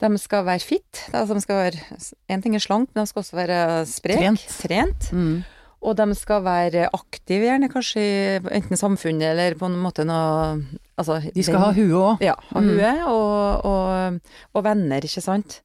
De 0.00 0.12
skal 0.20 0.44
være 0.44 0.60
fit. 0.60 1.04
Altså 1.16 1.36
de 1.36 1.40
skal 1.40 1.62
være 1.62 2.06
En 2.28 2.42
ting 2.44 2.56
er 2.56 2.60
slank, 2.60 2.90
men 2.92 3.04
de 3.04 3.08
skal 3.08 3.24
også 3.24 3.36
være 3.38 3.60
sprek. 3.88 4.20
Trent. 4.20 4.48
Trent. 4.60 5.12
Mm. 5.12 5.38
Og 5.84 5.94
de 5.98 6.06
skal 6.16 6.40
være 6.42 6.86
aktive, 6.96 7.44
gjerne 7.46 7.68
kanskje 7.70 8.00
i 8.00 8.38
enten 8.56 8.78
samfunnet 8.80 9.28
eller 9.34 9.54
på 9.60 9.68
en 9.68 9.76
måte 9.78 10.06
noe 10.08 10.56
altså, 10.98 11.18
De 11.34 11.42
skal 11.44 11.60
ha 11.60 11.68
huet 11.76 11.92
òg. 11.94 12.22
Ja, 12.24 12.34
ha 12.54 12.60
Mm. 12.62 12.70
huet 12.72 13.02
og, 13.12 13.66
og, 13.68 14.20
og 14.56 14.64
venner, 14.64 15.04
ikke 15.04 15.22
sant. 15.22 15.60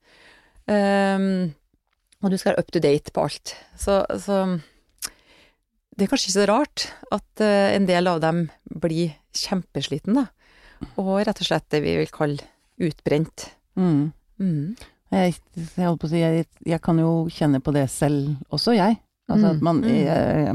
Um, 0.68 1.54
og 2.22 2.30
du 2.32 2.38
skal 2.38 2.52
være 2.54 2.60
up 2.62 2.72
to 2.76 2.80
date 2.84 3.12
på 3.16 3.24
alt. 3.24 3.56
Så, 3.80 4.02
så 4.22 4.60
det 5.98 6.06
er 6.06 6.12
kanskje 6.12 6.30
ikke 6.30 6.38
så 6.38 6.48
rart 6.52 6.86
at 7.12 7.42
uh, 7.44 7.72
en 7.76 7.88
del 7.90 8.08
av 8.12 8.22
dem 8.24 8.44
blir 8.84 9.16
kjempesliten, 9.36 10.16
da. 10.20 10.28
Og 10.98 11.20
rett 11.26 11.40
og 11.42 11.46
slett 11.48 11.68
det 11.74 11.82
vi 11.86 11.96
vil 12.00 12.12
kalle 12.14 12.46
utbrent. 12.82 13.48
Mm. 13.80 14.12
Mm. 14.42 14.76
Jeg, 15.12 15.36
jeg 15.56 15.86
holdt 15.88 16.02
på 16.02 16.08
å 16.08 16.12
si, 16.14 16.22
jeg, 16.22 16.46
jeg 16.66 16.82
kan 16.84 17.00
jo 17.02 17.12
kjenne 17.32 17.60
på 17.64 17.74
det 17.76 17.88
selv 17.92 18.36
også, 18.54 18.76
jeg. 18.78 19.00
Altså 19.32 19.48
Mm, 19.52 19.56
at 19.56 19.62
man 19.62 19.82
mm. 19.82 20.08
eh, 20.08 20.54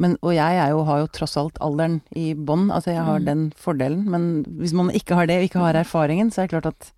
Men, 0.00 0.16
og 0.22 0.32
jeg 0.32 0.70
jo, 0.70 0.82
har 0.88 0.98
jo 1.02 1.06
tross 1.12 1.36
alt 1.36 1.58
alderen 1.60 1.98
i 2.16 2.32
bånn, 2.34 2.70
altså 2.72 2.88
jeg 2.94 3.04
har 3.04 3.18
Mm. 3.20 3.24
den 3.26 3.42
fordelen. 3.52 4.04
Men 4.08 4.44
hvis 4.58 4.72
man 4.72 4.88
ikke 4.96 5.14
har 5.14 5.26
det, 5.28 5.36
og 5.36 5.44
ikke 5.44 5.60
har 5.60 5.74
erfaringen, 5.76 6.30
så 6.32 6.40
er 6.40 6.46
det 6.48 6.54
klart 6.54 6.66
at 6.72 6.92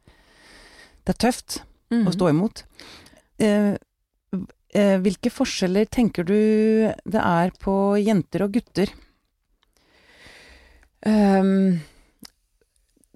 det 1.05 1.15
er 1.17 1.19
tøft 1.27 1.63
Mm. 1.91 2.07
å 2.07 2.13
stå 2.15 2.29
imot. 2.31 2.63
Eh, 3.41 3.75
eh, 4.73 4.99
hvilke 5.03 5.31
forskjeller 5.35 5.91
tenker 5.91 6.25
du 6.25 6.93
det 7.05 7.21
er 7.21 7.51
på 7.59 7.99
jenter 7.99 8.43
og 8.47 8.53
gutter? 8.55 8.87
Um, 11.05 11.81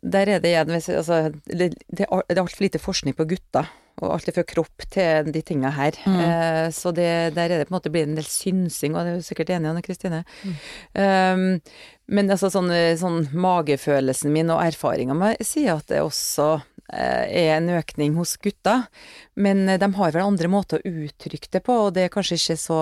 der 0.02 0.28
er 0.28 0.42
det 0.42 0.52
igjen 0.52 0.76
altså, 0.76 1.18
det, 1.46 1.72
det, 1.88 2.06
er, 2.06 2.38
altfor 2.38 2.66
lite 2.66 2.82
forskning 2.82 3.16
på 3.16 3.28
gutter. 3.32 3.68
Og 3.96 4.10
alt 4.12 4.28
fra 4.28 4.42
kropp 4.44 4.84
til 4.92 5.30
de 5.32 5.40
tinga 5.40 5.70
her. 5.72 5.96
Mm. 6.04 6.16
Eh, 6.20 6.66
så 6.76 6.90
det, 6.92 7.08
der 7.32 7.48
er 7.48 7.62
det 7.62 7.68
på 7.68 7.72
en 7.72 7.78
måte 7.78 7.92
blir 7.92 8.04
en 8.04 8.18
del 8.18 8.26
synsing, 8.28 8.92
og 8.92 9.06
det 9.06 9.14
er 9.14 9.22
du 9.22 9.24
sikkert 9.24 9.52
enig 9.56 9.72
i, 9.72 9.84
Kristine. 9.86 10.18
Mm. 10.44 10.58
Um, 11.00 11.46
men 12.12 12.28
altså 12.30 12.50
sånn, 12.52 12.68
sånn 13.00 13.22
magefølelsen 13.32 14.34
min 14.34 14.52
og 14.52 14.60
erfaringa 14.66 15.16
mi 15.16 15.32
sier 15.40 15.80
at 15.80 15.88
det 15.88 16.04
også 16.04 16.50
eh, 16.92 17.24
er 17.24 17.56
en 17.56 17.72
økning 17.78 18.20
hos 18.20 18.36
gutter. 18.36 18.84
Men 19.32 19.64
eh, 19.64 19.80
de 19.80 19.88
har 19.96 20.12
vel 20.12 20.28
andre 20.28 20.52
måter 20.52 20.84
å 20.84 20.94
uttrykke 21.08 21.56
det 21.56 21.64
på, 21.64 21.80
og 21.86 21.96
det 21.96 22.04
er 22.04 22.12
kanskje 22.12 22.36
ikke 22.36 22.60
så 22.66 22.80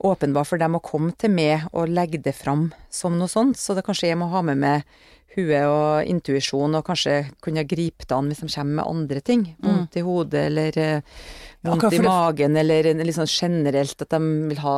åpenbart 0.00 0.48
for 0.48 0.62
dem 0.62 0.78
å 0.78 0.84
komme 0.84 1.12
til 1.20 1.34
meg 1.34 1.66
og 1.74 1.90
legge 1.92 2.22
det 2.24 2.32
fram 2.38 2.70
som 2.88 3.18
noe 3.18 3.28
sånt, 3.28 3.58
så 3.60 3.76
det 3.76 3.84
kanskje 3.84 4.08
jeg 4.08 4.20
må 4.20 4.30
ha 4.32 4.40
med 4.46 4.62
meg 4.62 5.00
huet 5.36 5.66
og 5.70 6.10
intuisjon, 6.10 6.74
og 6.74 6.86
kanskje 6.86 7.16
kunne 7.42 7.66
gripe 7.68 8.06
det 8.06 8.16
an 8.16 8.30
hvis 8.30 8.42
de 8.42 8.50
kommer 8.50 8.80
med 8.80 8.90
andre 8.90 9.22
ting. 9.24 9.44
Vondt 9.62 9.98
i 10.00 10.04
hodet, 10.06 10.46
eller 10.50 10.78
eh, 10.80 11.18
Ja, 11.60 11.76
i 11.76 12.00
magen, 12.02 12.56
eller 12.56 12.88
litt 13.04 13.18
sånn 13.18 13.30
generelt 13.30 14.00
at 14.02 14.14
de 14.14 14.20
vil 14.50 14.62
ha 14.64 14.76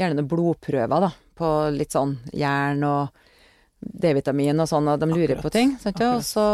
gjerne 0.00 0.16
noen 0.16 0.30
blodprøver, 0.30 1.06
da, 1.06 1.12
på 1.38 1.52
litt 1.74 1.94
sånn 1.94 2.16
jern 2.32 2.82
og 2.88 3.22
D-vitamin 3.82 4.62
og 4.62 4.68
sånn, 4.70 4.88
og 4.88 5.00
de 5.02 5.08
lurer 5.10 5.36
Akkurat, 5.36 5.44
på 5.44 5.54
ting. 5.54 5.74
Sant? 5.82 6.02
Og 6.06 6.22
så 6.26 6.44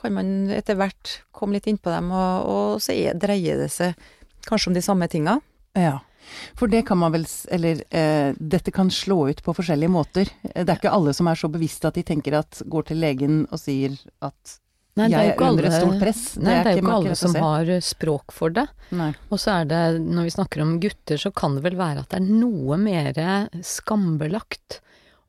kan 0.00 0.14
man 0.16 0.30
etter 0.56 0.78
hvert 0.78 1.18
komme 1.36 1.58
litt 1.58 1.68
innpå 1.68 1.92
dem, 1.92 2.12
og, 2.16 2.48
og 2.48 2.82
så 2.82 2.96
er, 2.96 3.16
dreier 3.20 3.60
det 3.60 3.70
seg 3.72 3.96
kanskje 4.48 4.70
om 4.70 4.76
de 4.78 4.84
samme 4.84 5.08
tinga. 5.12 5.38
Ja. 5.76 5.98
For 6.58 6.68
det 6.70 6.84
kan 6.86 6.98
man 6.98 7.12
vel 7.14 7.26
Eller 7.50 7.82
eh, 7.90 8.34
dette 8.38 8.70
kan 8.74 8.90
slå 8.90 9.28
ut 9.30 9.42
på 9.42 9.54
forskjellige 9.56 9.90
måter. 9.92 10.30
Eh, 10.54 10.64
Det 10.64 10.68
er 10.74 10.80
ikke 10.80 10.92
alle 10.94 11.12
som 11.14 11.28
er 11.28 11.34
så 11.40 11.48
bevisste 11.50 11.88
at 11.88 11.94
de 11.94 12.02
tenker 12.02 12.38
at 12.38 12.62
går 12.66 12.88
til 12.90 13.00
legen 13.00 13.46
og 13.50 13.58
sier 13.58 13.96
at 14.22 14.58
Nei, 14.98 15.06
det 15.06 15.14
er 15.14 15.22
jo 15.22 15.30
er 15.30 15.36
ikke 15.36 15.46
alle- 15.46 15.98
press. 16.00 16.22
Nei, 16.42 16.44
det 16.50 16.66
er 16.66 16.74
jo 16.74 16.82
ikke 16.82 16.94
alle 16.96 17.14
som 17.14 17.34
har 17.38 17.68
eh, 17.70 17.80
språk 17.86 18.32
for 18.34 18.50
det. 18.50 18.64
Nei. 18.90 19.12
Og 19.30 19.38
så 19.38 19.60
er 19.60 19.68
det, 19.70 19.82
når 20.02 20.24
vi 20.26 20.32
snakker 20.34 20.62
om 20.64 20.80
gutter, 20.82 21.16
så 21.22 21.30
kan 21.32 21.54
det 21.54 21.62
vel 21.62 21.76
være 21.78 22.00
at 22.02 22.08
det 22.10 22.18
er 22.18 22.26
noe 22.26 22.76
mer 22.82 23.12
skambelagt 23.62 24.80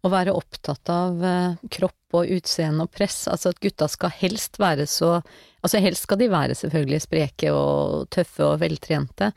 å 0.02 0.10
være 0.14 0.34
opptatt 0.34 0.90
av 0.94 1.24
eh, 1.28 1.56
kropp 1.76 2.16
og 2.18 2.30
utseende 2.34 2.86
og 2.88 2.92
press. 2.96 3.28
Altså 3.28 3.52
at 3.54 3.60
gutta 3.62 3.88
skal 3.92 4.14
helst 4.22 4.58
være 4.62 4.88
så 4.90 5.20
Altså 5.60 5.82
helst 5.84 6.06
skal 6.08 6.22
de 6.22 6.30
være 6.32 6.56
selvfølgelig 6.56 7.02
spreke 7.04 7.52
og 7.52 8.08
tøffe 8.14 8.46
og 8.46 8.62
veltrente, 8.62 9.32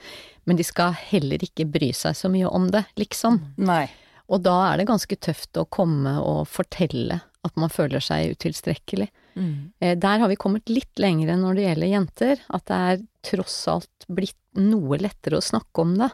men 0.47 0.59
de 0.59 0.67
skal 0.67 0.95
heller 1.11 1.43
ikke 1.43 1.67
bry 1.71 1.91
seg 1.97 2.14
så 2.19 2.31
mye 2.31 2.50
om 2.50 2.69
det, 2.71 2.85
liksom. 3.00 3.41
Nei. 3.62 3.87
Og 4.33 4.45
da 4.45 4.55
er 4.71 4.81
det 4.81 4.88
ganske 4.88 5.19
tøft 5.19 5.59
å 5.59 5.67
komme 5.67 6.14
og 6.23 6.47
fortelle 6.50 7.21
at 7.43 7.59
man 7.59 7.73
føler 7.75 8.02
seg 8.02 8.37
utilstrekkelig. 8.37 9.09
Mm. 9.35 9.73
Der 9.99 10.23
har 10.23 10.31
vi 10.31 10.38
kommet 10.38 10.71
litt 10.71 11.00
lenger 11.02 11.33
enn 11.33 11.43
når 11.43 11.59
det 11.59 11.64
gjelder 11.67 11.91
jenter, 11.91 12.45
at 12.55 12.67
det 12.71 12.79
er 12.93 13.02
tross 13.26 13.57
alt 13.73 14.07
blitt 14.07 14.38
noe 14.59 14.99
lettere 15.00 15.41
å 15.41 15.45
snakke 15.45 15.83
om 15.83 15.97
det. 15.99 16.12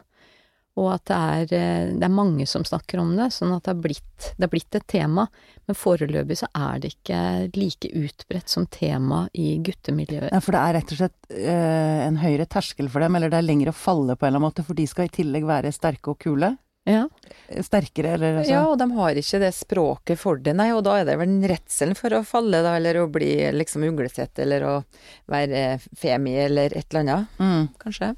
Og 0.79 0.89
at 0.93 1.05
det 1.09 1.17
er, 1.17 1.53
eh, 1.57 1.91
det 1.99 2.07
er 2.07 2.13
mange 2.13 2.45
som 2.47 2.63
snakker 2.67 3.01
om 3.01 3.11
det, 3.17 3.29
sånn 3.35 3.51
at 3.55 3.65
det 3.67 3.73
er 3.73 3.81
blitt, 3.83 4.29
det 4.37 4.47
er 4.47 4.53
blitt 4.53 4.77
et 4.79 4.87
tema. 4.89 5.27
Men 5.67 5.77
foreløpig 5.77 6.39
så 6.39 6.49
er 6.55 6.79
det 6.81 6.93
ikke 6.95 7.19
like 7.57 7.91
utbredt 7.99 8.49
som 8.49 8.65
tema 8.71 9.25
i 9.33 9.57
guttemiljøet. 9.65 10.31
Ja, 10.31 10.41
for 10.43 10.55
det 10.55 10.63
er 10.63 10.79
rett 10.79 10.95
og 10.95 11.01
slett 11.01 11.35
eh, 11.35 11.99
en 12.07 12.21
høyere 12.23 12.47
terskel 12.49 12.89
for 12.91 13.03
dem, 13.03 13.19
eller 13.19 13.33
det 13.33 13.41
er 13.41 13.49
lenger 13.49 13.73
å 13.73 13.77
falle 13.77 14.15
på 14.15 14.25
en 14.25 14.31
eller 14.31 14.39
annen 14.39 14.49
måte, 14.49 14.65
for 14.65 14.79
de 14.79 14.87
skal 14.89 15.09
i 15.09 15.15
tillegg 15.19 15.47
være 15.49 15.75
sterke 15.75 16.15
og 16.15 16.19
kule. 16.23 16.55
Ja. 16.89 17.09
Eh, 17.47 17.63
Sterkere, 17.63 18.13
eller 18.13 18.39
altså 18.39 18.53
Ja, 18.53 18.63
og 18.67 18.77
de 18.79 18.87
har 18.95 19.19
ikke 19.19 19.41
det 19.43 19.51
språket 19.57 20.19
for 20.19 20.39
det, 20.41 20.55
nei, 20.57 20.69
og 20.73 20.83
da 20.87 20.99
er 20.99 21.09
det 21.09 21.17
vel 21.19 21.35
redselen 21.51 21.97
for 21.97 22.15
å 22.17 22.23
falle, 22.27 22.63
da, 22.65 22.77
eller 22.79 23.01
å 23.01 23.09
bli 23.11 23.33
liksom 23.55 23.85
uglesett, 23.89 24.39
eller 24.41 24.65
å 24.65 24.73
være 25.29 25.79
femi, 25.97 26.37
eller 26.47 26.73
et 26.73 26.87
eller 26.89 27.03
annet, 27.05 27.37
mm. 27.37 27.67
kanskje. 27.83 28.13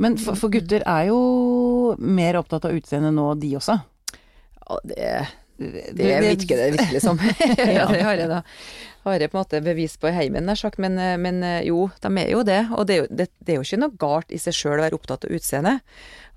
Men 0.00 0.16
for, 0.20 0.38
for 0.38 0.52
gutter 0.52 0.84
er 0.88 1.10
jo 1.10 1.20
mer 2.00 2.38
opptatt 2.40 2.64
av 2.68 2.76
utseendet 2.76 3.12
nå, 3.16 3.26
de 3.40 3.54
også. 3.60 3.76
Ja, 4.16 4.80
det, 4.88 5.12
Det, 5.60 5.90
det 5.92 6.20
virker 6.24 6.56
det 6.56 6.70
virkelig 6.72 7.02
som. 7.04 7.18
ja, 7.76 7.84
det 7.92 8.00
har 8.00 8.16
jeg 8.16 8.30
da. 8.30 8.38
Har 9.04 9.20
jeg 9.20 9.28
på 9.32 9.36
en 9.36 9.42
måte 9.42 9.60
bevis 9.64 9.98
på 10.00 10.08
i 10.08 10.14
heimen, 10.16 10.46
nær 10.48 10.56
sagt, 10.56 10.80
men, 10.80 10.96
eh, 11.00 11.18
men 11.20 11.42
eh, 11.44 11.66
jo, 11.68 11.90
de 12.00 12.10
er 12.20 12.32
jo 12.32 12.40
det. 12.48 12.62
Og 12.76 12.86
det 12.88 12.94
er 12.94 13.02
jo, 13.02 13.06
det, 13.12 13.26
det 13.44 13.52
er 13.52 13.58
jo 13.60 13.66
ikke 13.66 13.80
noe 13.82 13.96
galt 14.00 14.32
i 14.32 14.40
seg 14.40 14.56
sjøl 14.56 14.78
å 14.78 14.86
være 14.86 14.96
opptatt 14.96 15.26
av 15.28 15.36
utseendet. 15.36 15.84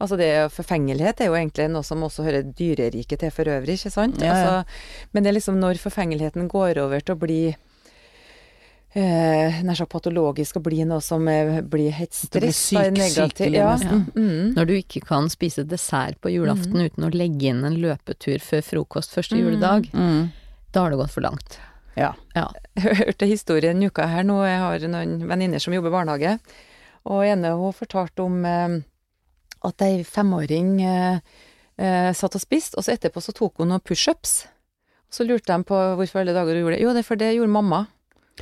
Altså 0.03 0.19
det 0.19 0.29
Forfengelighet 0.51 1.23
er 1.23 1.31
jo 1.31 1.37
egentlig 1.39 1.69
noe 1.71 1.87
som 1.87 2.03
også 2.03 2.25
hører 2.27 2.51
dyreriket 2.51 3.23
til 3.23 3.31
for 3.31 3.47
øvrig, 3.47 3.79
ikke 3.79 3.93
sant? 3.95 4.19
Ja, 4.19 4.27
ja. 4.27 4.33
Altså, 4.35 5.07
men 5.15 5.23
det 5.23 5.31
er 5.31 5.39
liksom 5.39 5.59
når 5.63 5.79
forfengeligheten 5.79 6.51
går 6.51 6.83
over 6.83 7.03
til 7.03 7.15
å 7.15 7.21
bli 7.23 7.41
eh, 8.95 9.61
nær 9.65 9.75
sagt 9.79 9.91
patologisk 9.93 10.57
og 10.59 10.63
bli 10.67 10.83
noe 10.85 11.01
som 11.03 11.27
eh, 11.31 11.61
blir 11.61 11.91
helt 11.97 12.13
stress, 12.13 12.61
er 12.73 12.91
syk- 12.91 12.97
negativ- 12.97 13.33
sykelig 13.37 13.59
ja. 13.59 13.73
Mm. 14.15 14.53
Når 14.55 14.69
du 14.69 14.73
ikke 14.77 15.01
kan 15.07 15.29
spise 15.33 15.65
dessert 15.67 16.19
på 16.21 16.31
julaften 16.33 16.77
uten 16.85 17.07
å 17.07 17.11
legge 17.13 17.49
inn 17.51 17.63
en 17.65 17.79
løpetur 17.81 18.39
før 18.43 18.61
frokost 18.67 19.13
første 19.15 19.37
juledag, 19.39 19.89
Mm. 19.93 20.31
da 20.71 20.81
har 20.85 20.89
det 20.93 20.97
gått 21.01 21.11
for 21.15 21.21
langt. 21.25 21.59
Ja. 21.97 22.13
Ja. 22.35 22.47
Jeg 22.75 22.95
hørte 23.05 23.25
historien 23.29 23.77
en 23.77 23.89
uke 23.89 24.05
her 24.09 24.23
nå, 24.25 24.39
jeg 24.45 24.59
har 24.59 24.79
noen 24.89 25.27
venninner 25.29 25.59
som 25.61 25.73
jobber 25.75 25.91
i 25.91 25.97
barnehage, 25.97 26.39
og 27.05 27.21
ene 27.25 27.51
hun 27.53 27.73
fortalte 27.75 28.23
om 28.23 28.45
eh, 28.45 28.79
at 29.63 29.81
ei 29.85 30.01
femåring 30.03 30.81
eh, 30.81 31.19
eh, 31.77 32.09
satt 32.17 32.33
og 32.35 32.41
spiste, 32.41 32.77
og 32.77 32.83
så 32.87 32.95
etterpå 32.95 33.21
så 33.21 33.31
tok 33.37 33.57
hun 33.61 33.69
noen 33.69 33.83
pushups. 33.85 34.47
Så 35.13 35.21
lurte 35.27 35.53
de 35.53 35.63
på 35.69 35.77
hvorfor 35.99 36.23
alle 36.23 36.33
dager 36.33 36.55
hun 36.57 36.63
gjorde 36.63 36.77
det. 36.79 36.81
Jo, 36.81 36.93
det 36.95 37.03
er 37.03 37.07
for 37.11 37.15
det 37.21 37.29
gjorde 37.35 37.53
mamma. 37.53 37.83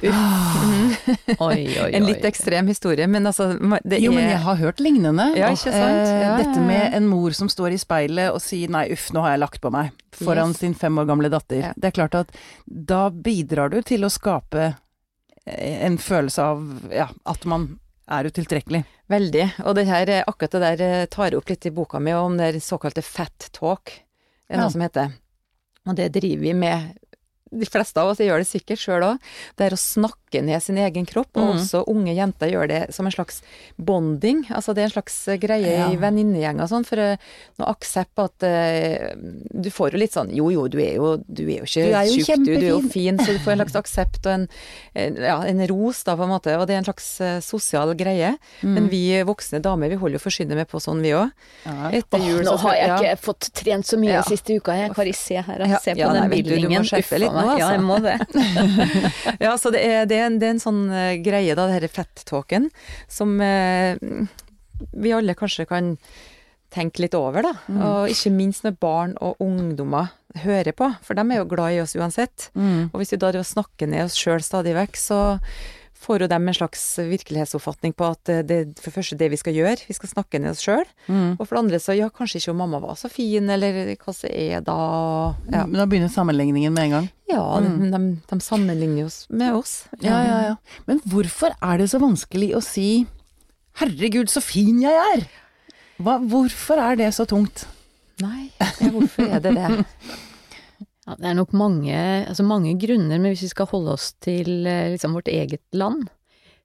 Oi, 0.01 1.35
oi, 1.39 1.65
oi. 1.83 1.89
En 1.97 2.05
litt 2.07 2.23
ekstrem 2.25 2.67
historie, 2.71 3.07
men 3.11 3.27
altså 3.27 3.49
det 3.83 3.97
er... 3.97 4.03
Jo, 4.05 4.13
men 4.15 4.29
jeg 4.29 4.39
har 4.43 4.59
hørt 4.61 4.79
lignende. 4.83 5.25
Ja, 5.37 5.49
ikke 5.53 5.73
sant? 5.73 6.07
Eh, 6.07 6.21
Ja, 6.23 6.31
Dette 6.39 6.63
med 6.63 6.95
en 6.97 7.09
mor 7.11 7.35
som 7.37 7.49
står 7.51 7.75
i 7.75 7.79
speilet 7.81 8.31
og 8.33 8.39
sier 8.43 8.71
'nei, 8.71 8.85
uff, 8.95 9.09
nå 9.13 9.21
har 9.25 9.35
jeg 9.35 9.41
lagt 9.43 9.61
på 9.61 9.71
meg', 9.73 9.91
foran 10.15 10.53
Yes. 10.55 10.61
sin 10.63 10.73
fem 10.73 10.97
år 11.01 11.05
gamle 11.09 11.29
datter. 11.29 11.59
Ja. 11.59 11.73
Det 11.75 11.91
er 11.91 11.97
klart 11.97 12.15
at 12.15 12.31
da 12.67 13.09
bidrar 13.09 13.69
du 13.71 13.81
til 13.81 14.05
å 14.07 14.09
skape 14.09 14.75
eh, 15.45 15.85
en 15.85 15.97
følelse 15.97 16.39
av 16.41 16.63
ja, 16.91 17.09
at 17.25 17.45
man 17.45 17.79
er 18.11 18.23
utiltrekkelig. 18.31 18.83
Veldig. 19.11 19.45
Og 19.65 19.75
det 19.75 19.85
her, 19.87 20.23
akkurat 20.27 20.51
det 20.51 20.61
der 20.61 20.81
eh, 20.87 21.05
tar 21.11 21.29
jeg 21.29 21.37
opp 21.37 21.49
litt 21.49 21.65
i 21.67 21.69
boka 21.75 21.99
mi 21.99 22.13
om 22.15 22.37
det 22.37 22.55
såkalte 22.63 23.03
fat 23.03 23.49
talk, 23.51 23.91
er 24.49 24.55
Ja. 24.57 24.61
noe 24.63 24.71
som 24.71 24.81
heter. 24.81 25.11
Og 25.87 25.95
det 25.95 26.11
driver 26.13 26.41
vi 26.41 26.53
med. 26.53 26.97
De 27.51 27.67
fleste 27.67 27.99
av 27.99 28.13
oss 28.13 28.21
gjør 28.23 28.41
det 28.41 28.47
sikkert 28.49 28.79
sjøl 28.79 29.05
òg. 29.11 29.31
Det 29.59 29.67
er 29.67 29.75
å 29.75 29.79
snakke 29.79 30.20
ned 30.39 30.63
sin 30.63 30.77
egen 30.79 31.05
kropp, 31.05 31.35
og 31.35 31.43
mm. 31.43 31.51
også 31.57 31.83
unge 31.91 32.13
jenter 32.15 32.47
gjør 32.53 32.69
det 32.71 32.79
som 32.95 33.05
en 33.05 33.11
slags 33.11 33.41
bonding. 33.75 34.45
Altså 34.55 34.71
det 34.71 34.85
er 34.85 34.87
en 34.87 34.95
slags 34.95 35.17
eh, 35.27 35.39
greie 35.41 35.73
Ja. 35.75 35.89
i 35.91 35.97
venninnegjenger 35.99 36.63
og 36.63 36.71
sånn, 36.71 36.87
for 36.87 37.01
å 37.03 37.09
nå 37.59 37.67
aksept 37.67 38.19
at 38.23 38.45
uh, 38.47 39.11
Du 39.51 39.69
får 39.73 39.93
jo 39.93 39.99
litt 40.01 40.13
sånn 40.15 40.31
Jo 40.35 40.49
jo, 40.51 40.65
du 40.71 40.79
er 40.81 40.95
jo, 40.95 41.17
du 41.27 41.43
er 41.43 41.61
jo 41.61 41.67
ikke 41.67 42.23
tjukk, 42.23 42.45
du, 42.45 42.53
du 42.55 42.65
er 42.65 42.71
jo 42.71 42.81
fin, 42.91 43.19
så 43.19 43.35
du 43.35 43.39
får 43.43 43.57
en 43.57 43.63
slags 43.65 43.77
aksept 43.81 44.25
og 44.29 44.33
en, 44.33 44.47
ja, 44.95 45.37
en 45.47 45.61
ros, 45.67 46.03
da, 46.07 46.15
på 46.15 46.25
en 46.25 46.31
måte. 46.31 46.55
Og 46.57 46.67
det 46.69 46.75
er 46.75 46.81
en 46.81 46.87
slags 46.87 47.09
eh, 47.23 47.37
sosial 47.43 47.93
greie. 47.99 48.33
Mm. 48.61 48.73
Men 48.77 48.89
vi 48.91 49.03
voksne 49.27 49.61
damer, 49.63 49.91
vi 49.91 49.99
holder 50.01 50.19
jo 50.19 50.23
forsynet 50.23 50.57
med 50.57 50.69
på 50.71 50.79
sånn, 50.83 51.01
vi 51.03 51.13
òg. 51.17 51.31
Ja. 51.65 51.91
Etter 52.01 52.23
jul 52.23 52.45
så 52.47 52.73
jeg 52.75 52.89
ja. 53.07 53.15
fått 53.21 53.49
trent 53.57 53.87
så 53.87 53.99
mye 53.99 54.17
Ja. 54.19 54.23
siste 54.27 54.55
uka. 54.57 54.75
Jeg, 54.77 54.93
Kari, 54.95 55.13
se 55.17 55.41
her, 55.41 55.65
se 55.81 55.95
på 55.97 56.11
den 56.13 56.29
nei, 56.29 56.41
du- 56.41 56.49
du 56.51 56.55
må 56.55 56.61
bildingen. 56.61 56.87
skjerpe 56.87 57.19
litt 57.21 57.33
nå, 57.33 57.41
altså. 57.41 57.59
Ja, 57.59 57.71
jeg 57.75 57.81
må 57.81 57.97
det. 58.03 58.17
Ja, 59.45 59.55
så 59.57 59.71
det 59.73 59.81
er, 59.85 60.05
det 60.09 60.17
er, 60.23 60.37
det 60.41 60.47
er 60.47 60.55
en 60.55 60.63
sånn 60.63 60.83
eh, 60.89 61.17
greie, 61.23 61.55
da, 61.57 61.67
det 61.69 61.81
dette 61.83 61.95
fett-talken, 61.95 62.69
som 63.11 63.35
eh, 63.43 63.99
vi 64.91 65.13
alle 65.15 65.37
kanskje 65.37 65.67
kan 65.69 65.95
tenke 66.71 67.03
litt 67.03 67.15
over, 67.17 67.43
da. 67.43 67.53
Mm. 67.67 67.81
Og 67.83 68.13
ikke 68.13 68.31
minst 68.33 68.65
når 68.65 68.77
barn 68.81 69.17
og 69.19 69.41
ungdommer 69.43 70.13
hører 70.45 70.71
på, 70.77 70.87
for 71.03 71.17
de 71.17 71.25
er 71.25 71.41
jo 71.41 71.49
glad 71.51 71.75
i 71.75 71.81
oss 71.83 71.97
uansett. 71.99 72.47
Mm. 72.55 72.89
Og 72.91 73.01
hvis 73.01 73.11
vi 73.13 73.19
da 73.19 73.33
snakker 73.43 73.91
ned 73.91 74.07
oss 74.07 74.15
sjøl 74.19 74.39
stadig 74.45 74.77
vekk, 74.77 74.99
så 74.99 75.21
får 76.01 76.23
jo 76.23 76.27
dem 76.31 76.47
en 76.49 76.55
slags 76.57 76.81
virkelighetsoppfatning 77.05 77.93
på 77.97 78.07
at 78.09 78.29
eh, 78.33 78.41
det 78.47 78.57
er 78.57 78.65
for 78.81 78.89
det 78.89 78.95
første 78.95 79.17
det 79.19 79.29
vi 79.33 79.37
skal 79.39 79.53
gjøre, 79.57 79.77
vi 79.87 79.93
skal 79.97 80.09
snakke 80.11 80.41
ned 80.41 80.55
oss 80.55 80.63
sjøl. 80.65 80.85
Mm. 81.07 81.35
Og 81.37 81.43
for 81.45 81.55
det 81.55 81.61
andre 81.61 81.79
så 81.83 81.95
ja, 81.97 82.09
kanskje 82.09 82.41
ikke 82.41 82.53
om 82.55 82.61
mamma 82.63 82.79
var 82.83 82.97
så 82.99 83.11
fin, 83.13 83.49
eller 83.53 83.93
hva 84.01 84.13
så 84.17 84.29
er 84.31 84.61
da 84.65 84.77
Ja, 85.51 85.65
Men 85.67 85.77
da 85.79 85.85
begynner 85.85 86.09
sammenligningen 86.13 86.73
med 86.73 86.83
en 86.89 86.95
gang. 86.97 87.09
ja 87.29 87.43
Mm. 87.61 87.91
de, 87.91 87.91
de, 87.93 88.21
de 88.31 88.39
sammenligner 88.41 89.05
oss 89.05 89.27
med 89.29 89.53
oss. 89.55 89.85
Ja, 90.01 90.17
ja, 90.25 90.39
ja. 90.49 90.55
Men 90.87 90.99
hvorfor 91.05 91.53
er 91.61 91.77
det 91.77 91.89
så 91.93 91.99
vanskelig 92.01 92.53
å 92.57 92.61
si 92.65 93.05
'herregud, 93.77 94.27
så 94.29 94.41
fin 94.41 94.81
jeg 94.81 94.91
er'? 95.15 95.27
Hva, 96.01 96.17
hvorfor 96.19 96.77
er 96.81 96.95
det 96.97 97.13
så 97.13 97.25
tungt? 97.29 97.67
Nei, 98.21 98.49
ja, 98.59 98.89
hvorfor 98.89 99.23
er 99.29 99.39
det 99.39 99.53
det? 99.55 99.85
Ja, 101.11 101.17
det 101.19 101.27
er 101.27 101.35
nok 101.35 101.51
mange, 101.57 101.95
altså 102.29 102.43
mange 102.47 102.71
grunner, 102.79 103.19
men 103.19 103.33
hvis 103.33 103.43
vi 103.43 103.51
skal 103.51 103.67
holde 103.67 103.95
oss 103.97 104.13
til 104.23 104.63
eh, 104.69 104.93
liksom 104.93 105.17
vårt 105.17 105.27
eget 105.27 105.63
land, 105.75 106.05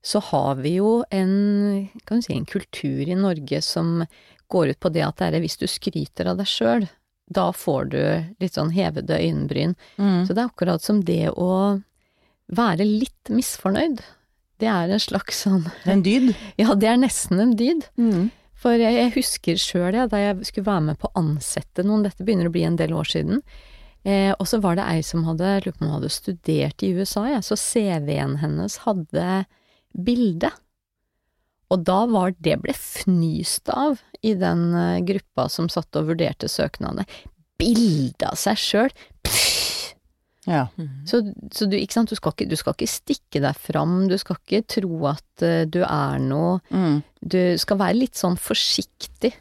så 0.07 0.21
har 0.23 0.61
vi 0.61 0.77
jo 0.77 1.01
en, 1.11 1.89
kan 2.07 2.21
du 2.21 2.23
si, 2.23 2.37
en 2.37 2.47
kultur 2.47 3.09
i 3.11 3.17
Norge 3.19 3.59
som 3.65 4.05
går 4.53 4.71
ut 4.71 4.79
på 4.79 4.93
det 4.95 5.03
at 5.03 5.19
det 5.19 5.33
er 5.33 5.43
hvis 5.43 5.59
du 5.59 5.67
skryter 5.67 6.31
av 6.31 6.39
deg 6.39 6.47
sjøl, 6.47 6.87
da 7.27 7.49
får 7.51 7.91
du 7.91 7.99
litt 8.39 8.55
sånn 8.55 8.71
hevede 8.71 9.19
øyenbryn. 9.19 9.75
Mm. 9.99 10.23
Så 10.29 10.31
det 10.31 10.45
er 10.45 10.53
akkurat 10.53 10.85
som 10.85 11.03
det 11.03 11.33
å 11.35 11.51
være 12.55 12.87
litt 12.87 13.33
misfornøyd. 13.35 13.99
Det 14.63 14.71
er 14.71 14.95
en 14.95 15.03
slags 15.03 15.43
sånn 15.43 15.67
en 15.91 16.07
dyd. 16.07 16.37
Ja, 16.63 16.77
det 16.79 16.93
er 16.93 17.03
nesten 17.03 17.43
en 17.43 17.57
dyd. 17.59 17.89
Mm. 17.99 18.29
For 18.55 18.79
jeg, 18.79 18.95
jeg 18.95 19.17
husker 19.19 19.59
sjøl, 19.59 19.99
da 20.07 20.23
jeg 20.23 20.47
skulle 20.47 20.71
være 20.71 20.93
med 20.93 21.03
på 21.03 21.11
å 21.11 21.19
ansette 21.19 21.83
noen, 21.83 22.07
dette 22.07 22.23
begynner 22.23 22.47
å 22.47 22.55
bli 22.55 22.63
en 22.69 22.79
del 22.79 22.95
år 22.95 23.11
siden, 23.11 23.43
eh, 24.07 24.33
og 24.39 24.47
så 24.49 24.61
var 24.63 24.79
det 24.79 24.87
ei 24.87 25.03
som 25.05 25.27
hadde, 25.27 25.59
hadde 25.67 26.13
studert 26.13 26.85
i 26.87 26.93
USA, 26.97 27.27
ja, 27.35 27.43
så 27.45 27.59
CV-en 27.59 28.39
hennes 28.43 28.81
hadde 28.87 29.45
bilde. 29.93 30.53
Og 31.75 31.83
da 31.83 32.05
var 32.11 32.37
det 32.39 32.61
ble 32.63 32.75
fnyst 32.79 33.71
av 33.75 33.99
i 34.23 34.37
den 34.39 34.69
eh, 34.75 35.03
gruppa 35.07 35.49
som 35.53 35.71
satt 35.73 35.99
og 35.99 36.13
vurderte 36.13 36.51
søknadene. 36.51 37.07
Bilde 37.59 38.31
av 38.31 38.39
seg 38.39 38.61
sjøl! 38.61 38.97
Ja. 40.47 40.69
Så, 41.11 41.21
så 41.51 41.67
du, 41.67 41.75
ikke 41.75 41.97
sant, 41.97 42.13
du 42.13 42.19
skal 42.19 42.35
ikke, 42.35 42.47
du 42.47 42.55
skal 42.59 42.77
ikke 42.77 42.91
stikke 42.91 43.43
deg 43.43 43.59
fram, 43.59 44.05
du 44.11 44.15
skal 44.21 44.39
ikke 44.39 44.63
tro 44.77 45.01
at 45.11 45.43
uh, 45.43 45.65
du 45.67 45.83
er 45.83 46.23
noe 46.23 46.61
Mm. 46.71 47.01
Du 47.27 47.41
skal 47.59 47.79
være 47.81 47.99
litt 47.99 48.19
sånn 48.19 48.37
forsiktig. 48.39 49.33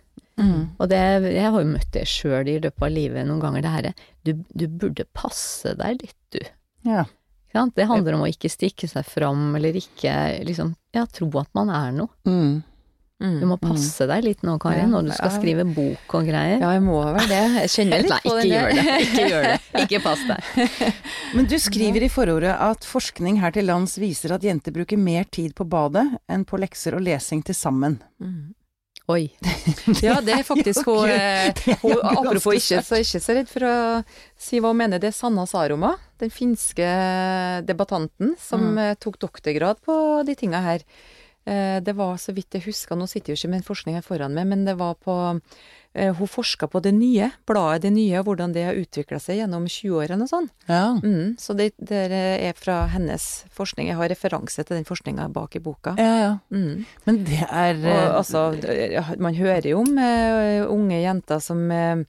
Mm. 0.41 0.75
Og 0.75 0.89
det, 0.91 1.01
jeg 1.31 1.51
har 1.51 1.61
jo 1.61 1.69
møtt 1.69 1.91
det 1.95 2.05
sjøl 2.11 2.49
i 2.51 2.57
løpet 2.59 2.83
av 2.83 2.91
livet 2.91 3.27
noen 3.27 3.39
ganger, 3.43 3.63
det 3.63 3.71
herre 3.71 3.93
du, 4.25 4.33
du 4.51 4.65
burde 4.67 5.05
passe 5.15 5.75
deg 5.79 6.01
litt, 6.01 6.19
du. 6.35 6.41
Ja. 6.89 7.05
Det 7.75 7.85
handler 7.87 8.17
om 8.17 8.25
å 8.25 8.27
ikke 8.27 8.51
stikke 8.51 8.87
seg 8.91 9.05
fram, 9.07 9.53
eller 9.55 9.77
ikke 9.79 10.11
liksom 10.43 10.73
Ja, 10.95 11.05
tro 11.07 11.29
at 11.39 11.47
man 11.55 11.69
er 11.71 11.93
noe. 11.95 12.11
Mm. 12.27 12.63
Du 13.23 13.45
må 13.47 13.55
passe 13.55 14.03
deg 14.09 14.25
litt 14.25 14.41
nå, 14.43 14.57
Kari, 14.59 14.81
Ja, 14.81 14.89
når 14.91 15.07
du 15.07 15.11
skal 15.15 15.31
skrive 15.31 15.63
bok 15.63 16.17
og 16.17 16.27
greier. 16.27 16.59
Ja, 16.59 16.73
jeg 16.75 16.83
må 16.83 16.97
vel 17.15 17.29
det. 17.31 17.39
Jeg 17.61 17.71
kjenner 17.71 18.03
litt 18.03 18.11
Nei, 18.13 18.19
på 18.25 18.33
ikke 18.41 18.59
Nei, 18.59 18.73
det. 18.75 18.97
Ikke 19.05 19.29
gjør 19.31 19.47
det. 19.47 19.55
Ikke 19.85 20.01
pass 20.03 20.25
deg. 20.27 20.91
Men 21.37 21.47
du 21.47 21.55
skriver 21.63 22.03
i 22.03 22.11
forordet 22.11 22.51
at 22.67 22.87
forskning 22.87 23.39
her 23.39 23.55
til 23.55 23.69
lands 23.71 23.95
viser 24.03 24.35
at 24.35 24.43
jenter 24.43 24.75
bruker 24.75 24.99
mer 24.99 25.23
tid 25.31 25.55
på 25.55 25.63
badet 25.63 26.03
enn 26.27 26.43
på 26.47 26.59
lekser 26.59 26.99
og 26.99 27.07
lesing 27.07 27.45
til 27.47 27.55
sammen. 27.55 28.01
Oi. 29.07 29.27
Ja, 30.01 30.15
det 30.25 30.33
er 30.33 30.43
faktisk 30.47 30.87
hun, 30.89 31.09
eh, 31.13 31.53
hun 31.83 31.99
Apropos 32.01 32.55
ikke 32.57 32.81
så, 32.81 32.97
ikke 33.03 33.21
så 33.21 33.35
redd 33.37 33.49
for 33.51 33.65
å 33.67 33.73
si 34.41 34.57
hva 34.59 34.71
hun 34.73 34.79
mener, 34.81 35.01
det 35.01 35.11
er 35.11 35.17
Sanna 35.17 35.45
Saroma, 35.49 35.91
den 36.21 36.31
finske 36.33 36.87
debattanten 37.67 38.33
som 38.41 38.63
Mm. 38.73 38.79
eh, 38.81 38.95
tok 38.97 39.19
doktorgrad 39.21 39.77
på 39.85 39.97
de 40.25 40.35
tinga 40.35 40.61
her. 40.65 40.81
Eh, 41.45 41.79
Det 41.85 41.93
var 41.95 42.17
så 42.17 42.33
vidt 42.33 42.49
jeg 42.57 42.65
husker, 42.65 42.95
nå 42.97 43.05
sitter 43.07 43.33
jo 43.33 43.37
ikke 43.37 43.49
med 43.53 43.65
forskninga 43.67 44.01
foran 44.03 44.33
meg, 44.33 44.47
men 44.47 44.65
det 44.65 44.75
var 44.77 44.95
på 44.95 45.39
Hun 45.95 46.27
forska 46.27 46.67
på 46.67 46.81
det 46.83 46.91
nye, 46.91 47.29
bladet 47.47 47.85
Det 47.85 47.91
nye, 47.95 48.19
og 48.19 48.25
hvordan 48.27 48.51
det 48.55 48.65
har 48.67 48.75
utvikla 48.75 49.19
seg 49.21 49.39
gjennom 49.39 49.63
20-årene 49.71 50.25
og 50.25 50.31
sånn. 50.31 50.49
Ja. 50.67 50.97
Mm, 50.99 51.35
så 51.39 51.55
det, 51.55 51.69
det 51.79 52.01
er 52.11 52.57
fra 52.59 52.81
hennes 52.91 53.45
forskning. 53.55 53.87
Jeg 53.87 53.99
har 53.99 54.11
referanse 54.11 54.63
til 54.63 54.75
den 54.75 54.87
forskninga 54.87 55.29
bak 55.31 55.55
i 55.55 55.63
boka. 55.63 55.95
ja, 55.97 56.15
ja. 56.25 56.33
Mm. 56.51 56.85
Men 57.05 57.23
det 57.27 57.41
er 57.47 57.79
Og, 57.79 57.85
eh, 57.85 58.15
altså, 58.17 58.43
man 59.19 59.35
hører 59.35 59.69
jo 59.69 59.83
om 59.83 59.97
eh, 59.97 60.65
unge 60.67 60.99
jenter 61.01 61.39
som 61.43 61.63
eh, 61.71 62.03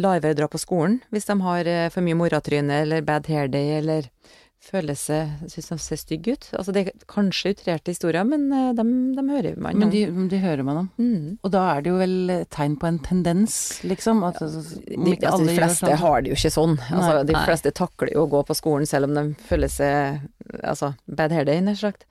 lar 0.00 0.20
være 0.20 0.36
å 0.36 0.40
dra 0.42 0.48
på 0.50 0.60
skolen 0.60 1.00
hvis 1.14 1.28
de 1.28 1.36
har 1.44 1.68
eh, 1.70 1.88
for 1.92 2.04
mye 2.06 2.18
moratryne 2.18 2.82
eller 2.84 3.04
bad 3.06 3.28
hair 3.30 3.50
day 3.52 3.78
eller 3.78 4.08
føler 4.60 4.96
seg 4.98 5.48
syns 5.48 5.70
de 5.72 5.76
ser 5.80 5.98
stygge 6.00 6.34
ut. 6.36 6.46
Altså 6.58 6.72
det 6.76 6.82
er 6.82 7.04
kanskje 7.08 7.54
utrerte 7.54 7.94
historier, 7.94 8.26
men 8.28 8.42
eh, 8.52 8.66
dem, 8.76 8.90
dem 9.16 9.30
hører 9.32 9.56
man 9.56 9.78
Men 9.78 9.88
om. 9.88 9.94
de, 9.94 10.02
de 10.34 10.40
hører 10.42 10.66
man 10.66 10.80
om. 10.82 10.90
Mm. 11.00 11.38
Og 11.40 11.54
da 11.54 11.62
er 11.72 11.84
det 11.86 11.92
jo 11.94 11.96
vel 12.02 12.34
tegn 12.52 12.76
på 12.80 12.90
en 12.90 12.98
tendens, 13.06 13.56
liksom? 13.88 14.20
At, 14.28 14.42
om 14.44 14.52
De, 15.08 15.16
altså, 15.16 15.46
de 15.48 15.56
fleste 15.56 15.86
sånn. 15.88 15.96
har 16.02 16.20
det 16.22 16.34
jo 16.34 16.38
ikke 16.38 16.52
sånn. 16.58 16.76
Altså, 16.90 17.24
de 17.32 17.38
fleste 17.46 17.72
takler 17.80 18.12
jo 18.14 18.26
å 18.26 18.30
gå 18.36 18.44
på 18.50 18.58
skolen 18.58 18.86
selv 18.90 19.08
om 19.08 19.16
de 19.16 19.24
føler 19.48 19.72
seg 19.72 20.20
altså, 20.60 20.92
bad 21.08 21.32
hair 21.32 21.48
day, 21.48 21.64
nær 21.64 21.80
sagt. 21.80 22.04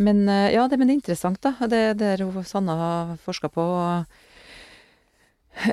Men 0.00 0.24
eh, 0.32 0.48
ja, 0.56 0.64
det, 0.72 0.80
men 0.80 0.88
det 0.88 0.96
er 0.96 1.00
interessant, 1.02 1.42
da. 1.44 1.52
Det 1.68 1.84
det 2.00 2.14
er 2.14 2.24
jo 2.24 2.32
Sanna 2.48 2.78
har 2.80 3.16
forska 3.22 3.52
på. 3.52 3.68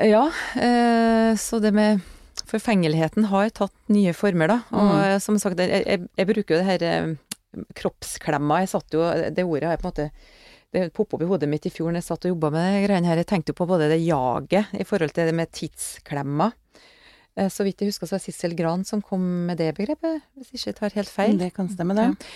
Ja, 0.03 0.25
eh, 0.59 1.31
så 1.39 1.59
det 1.63 1.71
med 1.71 2.01
forfengeligheten 2.49 3.29
har 3.31 3.49
tatt 3.55 3.73
nye 3.93 4.13
former, 4.17 4.47
da. 4.51 4.59
Og 4.73 4.91
Mm. 4.93 5.19
som 5.21 5.37
sagt, 5.41 5.59
jeg, 5.61 5.85
jeg, 5.85 6.07
jeg 6.17 6.27
bruker 6.29 6.55
jo 6.55 6.61
det 6.61 6.69
her 6.69 6.85
eh, 6.89 7.63
kroppsklemma. 7.79 8.61
Jeg 8.63 8.69
satt 8.75 8.93
jo 8.93 9.03
Det 9.33 9.45
ordet 9.45 9.69
har 9.69 9.75
jeg 9.77 9.83
på 9.83 9.87
en 9.87 9.91
måte 9.93 10.11
det 10.69 10.91
poppa 10.93 11.17
opp 11.17 11.23
i 11.25 11.25
hodet 11.25 11.47
mitt 11.49 11.65
i 11.65 11.71
fjor 11.73 11.89
når 11.89 11.97
jeg 12.03 12.05
satt 12.11 12.25
og 12.27 12.33
jobba 12.35 12.51
med 12.53 12.67
de 12.75 12.81
greiene 12.85 13.09
her. 13.09 13.17
Jeg 13.23 13.25
tenkte 13.31 13.53
jo 13.55 13.57
på 13.57 13.65
både 13.71 13.87
det 13.89 14.03
jaget 14.05 14.69
i 14.77 14.85
forhold 14.85 15.15
til 15.15 15.25
det 15.25 15.33
med 15.33 15.49
tidsklemma. 15.49 16.51
Eh, 17.35 17.47
Så 17.49 17.63
vidt 17.65 17.81
jeg 17.81 17.89
husker 17.89 18.05
så 18.05 18.17
var 18.19 18.21
Sissel 18.21 18.53
Gran 18.53 18.83
som 18.85 19.01
kom 19.01 19.23
med 19.47 19.57
det 19.57 19.71
begrepet, 19.79 20.21
hvis 20.37 20.51
ikke 20.53 20.67
jeg 20.69 20.77
tar 20.77 20.93
helt 20.99 21.09
feil. 21.09 21.37
Det 21.41 21.53
kan 21.55 21.69
stemme, 21.73 21.95
det. 21.97 22.27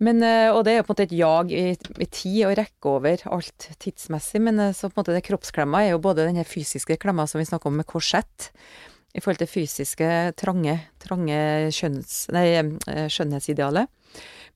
Men, 0.00 0.22
eh, 0.24 0.48
og 0.54 0.64
det 0.64 0.72
er 0.72 0.80
jo 0.80 0.86
på 0.88 0.94
en 0.94 0.96
måte 0.96 1.04
et 1.10 1.18
jag 1.18 1.52
i, 1.52 1.66
i 2.00 2.06
tid 2.08 2.46
å 2.48 2.54
rekke 2.56 2.94
over 2.96 3.26
alt 3.28 3.68
tidsmessig, 3.78 4.40
men 4.40 4.56
så 4.72 4.88
på 4.88 4.96
en 4.96 5.02
måte 5.04 5.12
det 5.12 5.24
kroppsklemma 5.28 5.84
er 5.84 5.90
jo 5.92 5.98
både 6.00 6.24
den 6.32 6.40
fysiske 6.48 6.96
klemma 6.96 7.28
som 7.28 7.40
vi 7.44 7.44
snakker 7.50 7.68
om 7.68 7.76
med 7.76 7.86
korsett, 7.92 8.52
i 9.12 9.20
forhold 9.20 9.42
til 9.42 9.50
fysiske, 9.50 10.08
trange, 10.40 10.78
trange 11.02 11.40
skjønns, 11.74 12.26
nei, 12.32 12.46
eh, 12.56 13.08
skjønnhetsidealet, 13.12 13.90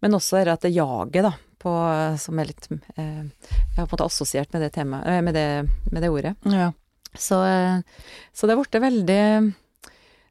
men 0.04 0.16
også 0.16 0.40
er 0.40 0.48
det 0.48 0.56
at 0.56 0.64
det 0.66 0.74
jaget, 0.76 1.26
da, 1.26 1.34
på, 1.66 1.72
som 2.20 2.38
er 2.38 2.50
litt 2.50 2.68
eh, 2.70 3.24
Jeg 3.24 3.78
har 3.78 3.86
på 3.86 3.88
en 3.88 3.94
måte 3.94 4.08
assosiert 4.08 4.52
med 4.54 4.64
det 4.64 4.72
temaet, 4.76 5.08
eh, 5.10 5.22
med 5.24 5.36
det, 5.36 5.46
med 5.90 6.04
det 6.04 6.10
ordet. 6.12 6.34
Ja. 6.52 6.70
Så, 7.16 7.40
eh, 7.44 7.80
så 8.32 8.46
det 8.46 8.56
har 8.56 8.60
blitt 8.60 8.82
veldig 8.82 9.22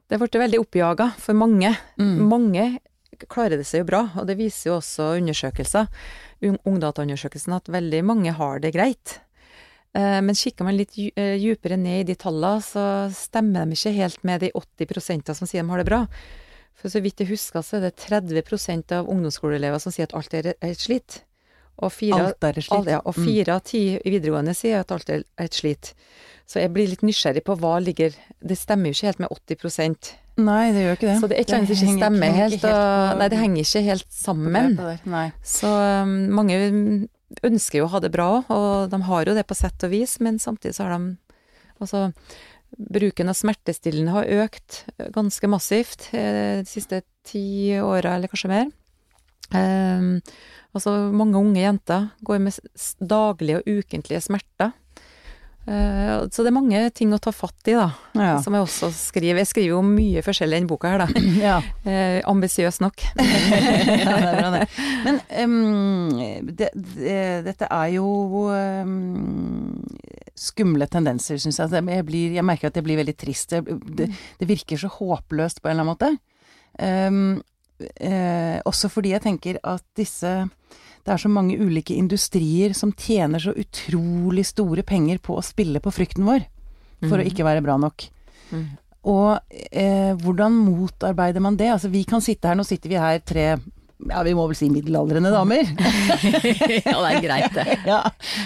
Det 0.06 0.20
blitt 0.22 0.38
veldig 0.38 0.62
oppjaga 0.62 1.10
for 1.18 1.38
mange. 1.38 1.74
Mm. 1.98 2.28
Mange 2.30 2.66
klarer 3.32 3.58
det 3.58 3.66
seg 3.66 3.82
jo 3.82 3.90
bra, 3.90 4.02
og 4.20 4.28
det 4.30 4.38
viser 4.38 4.70
jo 4.70 4.80
også 4.80 5.16
undersøkelser, 5.18 5.88
Ungdataundersøkelsen, 6.46 7.56
at 7.56 7.72
veldig 7.72 8.02
mange 8.06 8.34
har 8.38 8.60
det 8.62 8.74
greit. 8.76 9.16
Eh, 9.96 10.22
Men 10.22 10.36
kikker 10.36 10.68
man 10.68 10.76
litt 10.78 10.98
eh, 10.98 11.36
djupere 11.40 11.78
ned 11.80 12.04
i 12.04 12.10
de 12.12 12.18
tallene, 12.20 12.64
så 12.64 12.86
stemmer 13.16 13.66
de 13.66 13.78
ikke 13.78 13.94
helt 13.96 14.24
med 14.28 14.44
de 14.44 14.52
80% 14.52 15.32
som 15.34 15.48
sier 15.48 15.64
de 15.64 15.72
har 15.72 15.84
det 15.84 15.88
bra. 15.88 16.02
For 16.76 16.92
så 16.92 17.00
vidt 17.02 17.24
jeg 17.24 17.32
husker, 17.32 17.64
så 17.64 17.78
er 17.80 17.88
det 17.88 17.96
30 18.04 18.92
av 18.98 19.08
ungdomsskoleelever 19.08 19.80
som 19.80 19.96
sier 19.96 20.10
at 20.10 20.18
alt 20.18 20.34
er 20.36 20.52
et 20.60 20.82
slit. 20.82 21.22
Og 21.84 21.92
fire, 21.92 22.30
Alt 22.30 22.44
er 22.44 22.58
et 22.60 22.64
slit. 22.64 22.88
ja, 22.88 23.02
og 23.04 23.16
fire 23.16 23.56
av 23.58 23.64
ti 23.68 23.82
i 23.98 24.12
videregående 24.12 24.54
sier 24.56 24.80
at 24.80 24.92
alt 24.96 25.10
er 25.12 25.24
et 25.44 25.56
slit. 25.56 25.94
Så 26.48 26.62
jeg 26.62 26.72
blir 26.72 26.88
litt 26.88 27.02
nysgjerrig 27.04 27.42
på 27.44 27.56
hva 27.58 27.80
ligger 27.82 28.14
Det 28.40 28.56
stemmer 28.56 28.92
jo 28.92 28.96
ikke 28.96 29.10
helt 29.10 29.20
med 29.24 29.30
80 29.34 30.14
Nei, 30.38 30.72
det 30.76 30.84
gjør 30.84 30.98
ikke 30.98 31.08
det. 31.08 31.16
Så 31.20 31.28
det 31.28 31.36
er 31.36 31.42
et 31.42 31.50
eller 31.50 31.58
annet 31.58 31.78
som 31.80 31.88
ikke 31.88 32.00
stemmer 32.04 32.34
helt. 32.36 32.66
Og, 32.68 33.20
nei, 33.20 33.28
det 33.32 33.40
henger 33.40 33.62
ikke 33.64 33.84
helt 33.86 34.08
sammen. 34.12 34.80
Så 35.42 35.72
um, 36.04 36.16
mange 36.36 36.58
ønsker 37.46 37.80
jo 37.80 37.88
å 37.88 37.94
ha 37.96 38.02
det 38.04 38.12
bra 38.14 38.28
òg, 38.38 38.50
og 38.54 38.90
de 38.92 39.00
har 39.08 39.30
jo 39.30 39.36
det 39.38 39.46
på 39.50 39.58
sett 39.58 39.86
og 39.88 39.94
vis, 39.94 40.18
men 40.24 40.42
samtidig 40.42 40.78
så 40.78 40.88
har 40.88 40.98
de 40.98 41.16
Altså, 41.76 42.06
bruken 42.72 43.28
av 43.28 43.36
smertestillende 43.36 44.14
har 44.16 44.30
økt 44.46 44.86
ganske 45.12 45.50
massivt 45.52 46.06
eh, 46.16 46.62
de 46.64 46.70
siste 46.70 47.02
ti 47.28 47.76
åra, 47.84 48.14
eller 48.16 48.32
kanskje 48.32 48.52
mer. 48.52 48.70
Um, 49.52 50.22
altså, 50.72 50.94
mange 51.12 51.38
unge 51.38 51.62
jenter 51.62 52.08
går 52.26 52.42
med 52.46 52.62
daglige 53.04 53.60
og 53.60 53.82
ukentlige 53.82 54.24
smerter. 54.24 54.72
Eh, 55.66 56.26
så 56.30 56.44
det 56.46 56.52
er 56.52 56.54
mange 56.54 56.80
ting 56.94 57.14
å 57.16 57.18
ta 57.22 57.32
fatt 57.34 57.70
i, 57.72 57.74
da, 57.74 57.88
Ja. 58.14 58.36
som 58.44 58.54
jeg 58.54 58.66
også 58.68 58.92
skriver. 58.94 59.40
Jeg 59.42 59.50
skriver 59.50 59.72
jo 59.74 59.82
mye 59.82 60.22
forskjellig 60.26 60.60
enn 60.62 60.68
boka 60.70 60.92
her, 60.94 61.06
da. 61.06 61.24
ja. 61.48 61.56
Eh, 61.90 62.20
Ambisiøs 62.30 62.78
nok. 62.84 63.02
ja, 63.18 63.26
det 63.26 64.30
er 64.30 64.38
bra, 64.38 64.52
det. 64.54 64.68
Men 65.08 65.20
um, 65.42 66.52
det, 66.52 66.70
det, 66.76 67.18
dette 67.48 67.70
er 67.72 67.96
jo 67.96 68.06
um, 68.52 69.82
skumle 70.38 70.86
tendenser, 70.92 71.42
syns 71.42 71.58
jeg. 71.58 71.66
Altså, 71.66 71.82
Jeg, 71.82 72.06
blir, 72.12 72.38
jeg 72.38 72.46
merker 72.46 72.70
at 72.70 72.78
jeg 72.78 72.86
blir 72.86 73.02
veldig 73.02 73.18
trist. 73.18 73.56
Det, 73.56 73.80
det, 73.98 74.12
det 74.40 74.50
virker 74.50 74.78
så 74.82 74.92
håpløst 75.00 75.64
på 75.64 75.72
en 75.72 75.76
eller 75.80 75.88
annen 75.88 75.94
måte. 75.96 76.14
Um, 76.76 77.42
eh, 77.80 78.60
også 78.68 78.90
fordi 78.92 79.16
jeg 79.16 79.24
tenker 79.26 79.58
at 79.64 79.84
disse 79.98 80.32
det 81.06 81.14
er 81.14 81.22
så 81.22 81.30
mange 81.30 81.58
ulike 81.62 81.94
industrier 81.94 82.74
som 82.74 82.94
tjener 82.98 83.42
så 83.42 83.54
utrolig 83.54 84.46
store 84.50 84.84
penger 84.88 85.22
på 85.22 85.38
å 85.38 85.46
spille 85.46 85.82
på 85.84 85.94
frykten 85.94 86.26
vår 86.26 86.48
for 87.06 87.22
å 87.22 87.28
ikke 87.28 87.46
være 87.46 87.62
bra 87.62 87.76
nok. 87.78 88.08
Mm. 88.50 88.66
Og 89.06 89.56
eh, 89.70 90.16
hvordan 90.18 90.56
motarbeider 90.66 91.44
man 91.44 91.58
det? 91.60 91.70
Altså 91.76 91.92
vi 91.94 92.02
kan 92.10 92.24
sitte 92.26 92.50
her, 92.50 92.58
nå 92.58 92.66
sitter 92.66 92.90
vi 92.90 93.02
her 93.02 93.22
tre 93.22 93.52
ja, 94.10 94.22
vi 94.26 94.34
må 94.36 94.44
vel 94.50 94.58
si 94.60 94.68
middelaldrende 94.70 95.32
damer. 95.32 95.70
ja, 96.84 96.98
det 97.00 97.12
er 97.12 97.22
greit, 97.24 97.56
det. 97.56 97.78
ja, 97.92 98.02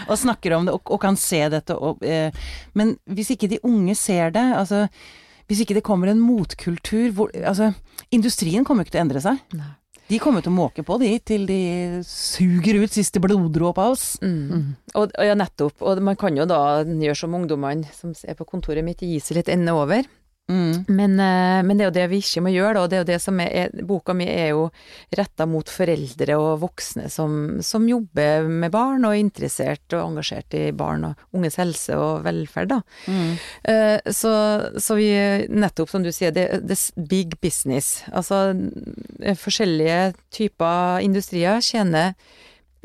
og 0.06 0.20
snakker 0.22 0.54
om 0.60 0.68
det 0.68 0.76
og, 0.76 0.84
og 0.94 1.02
kan 1.02 1.18
se 1.20 1.42
dette. 1.52 1.76
Og, 1.76 2.04
eh, 2.06 2.30
men 2.78 2.94
hvis 3.10 3.34
ikke 3.34 3.50
de 3.50 3.62
unge 3.68 3.96
ser 3.98 4.36
det, 4.36 4.46
altså 4.60 4.86
hvis 5.50 5.64
ikke 5.64 5.80
det 5.80 5.86
kommer 5.88 6.12
en 6.12 6.22
motkultur 6.22 7.10
hvor 7.18 7.32
Altså, 7.34 7.72
industrien 8.14 8.68
kommer 8.68 8.86
ikke 8.86 8.94
til 8.94 9.02
å 9.02 9.06
endre 9.08 9.24
seg. 9.24 9.42
Nei. 9.58 9.72
De 10.10 10.18
kommer 10.22 10.42
til 10.42 10.50
å 10.50 10.58
måke 10.58 10.82
på, 10.86 10.98
de, 11.02 11.12
til 11.22 11.44
de 11.46 11.60
suger 12.08 12.80
ut 12.82 12.94
siste 12.94 13.22
bloddråpe 13.22 13.84
av 13.84 13.94
oss. 13.94 14.06
Mm. 14.26 14.72
Og, 14.96 15.04
og 15.14 15.28
ja, 15.28 15.36
nettopp. 15.38 15.84
Og 15.86 16.02
man 16.02 16.18
kan 16.18 16.38
jo 16.38 16.48
da 16.50 16.82
gjøre 16.82 17.18
som 17.18 17.36
ungdommene 17.38 17.86
som 17.94 18.16
er 18.26 18.38
på 18.40 18.48
kontoret 18.50 18.86
mitt, 18.86 19.06
gi 19.06 19.22
seg 19.22 19.38
litt 19.38 19.52
ende 19.54 19.76
over. 19.78 20.08
Mm. 20.50 20.86
Men, 20.88 21.12
eh, 21.22 21.60
men 21.62 21.78
det 21.78 21.86
er 21.86 21.90
jo 21.92 21.96
det 22.00 22.08
vi 22.10 22.20
ikke 22.24 22.42
må 22.42 22.54
gjøre, 22.54 22.74
da. 22.74 22.84
Og 22.84 22.90
det 22.90 22.98
er 22.98 23.04
jo 23.04 23.10
det 23.12 23.20
som 23.22 23.40
er, 23.44 23.76
Boka 23.86 24.16
mi 24.18 24.26
er 24.26 24.50
jo 24.56 24.66
retta 25.18 25.46
mot 25.50 25.70
foreldre 25.70 26.38
og 26.42 26.64
voksne 26.64 27.06
som, 27.14 27.60
som 27.66 27.86
jobber 27.90 28.50
med 28.50 28.74
barn 28.74 29.06
og 29.06 29.14
er 29.14 29.22
interessert 29.22 29.94
og 29.94 30.08
engasjert 30.08 30.58
i 30.58 30.66
barn 30.74 31.06
og 31.12 31.38
unges 31.38 31.60
helse 31.62 31.98
og 31.98 32.26
velferd, 32.26 32.74
da. 32.74 32.82
Mm. 33.08 33.32
Eh, 33.64 33.98
Så, 34.10 34.34
så 34.82 34.96
vi 34.98 35.10
nettopp, 35.50 35.90
som 35.92 36.04
du 36.04 36.12
sier, 36.12 36.34
det 36.34 36.50
er 36.50 37.08
big 37.10 37.38
business. 37.42 38.04
Altså 38.12 38.50
eh, 39.22 39.38
forskjellige 39.38 40.14
typer 40.34 41.06
industrier 41.06 41.62
tjener 41.62 42.16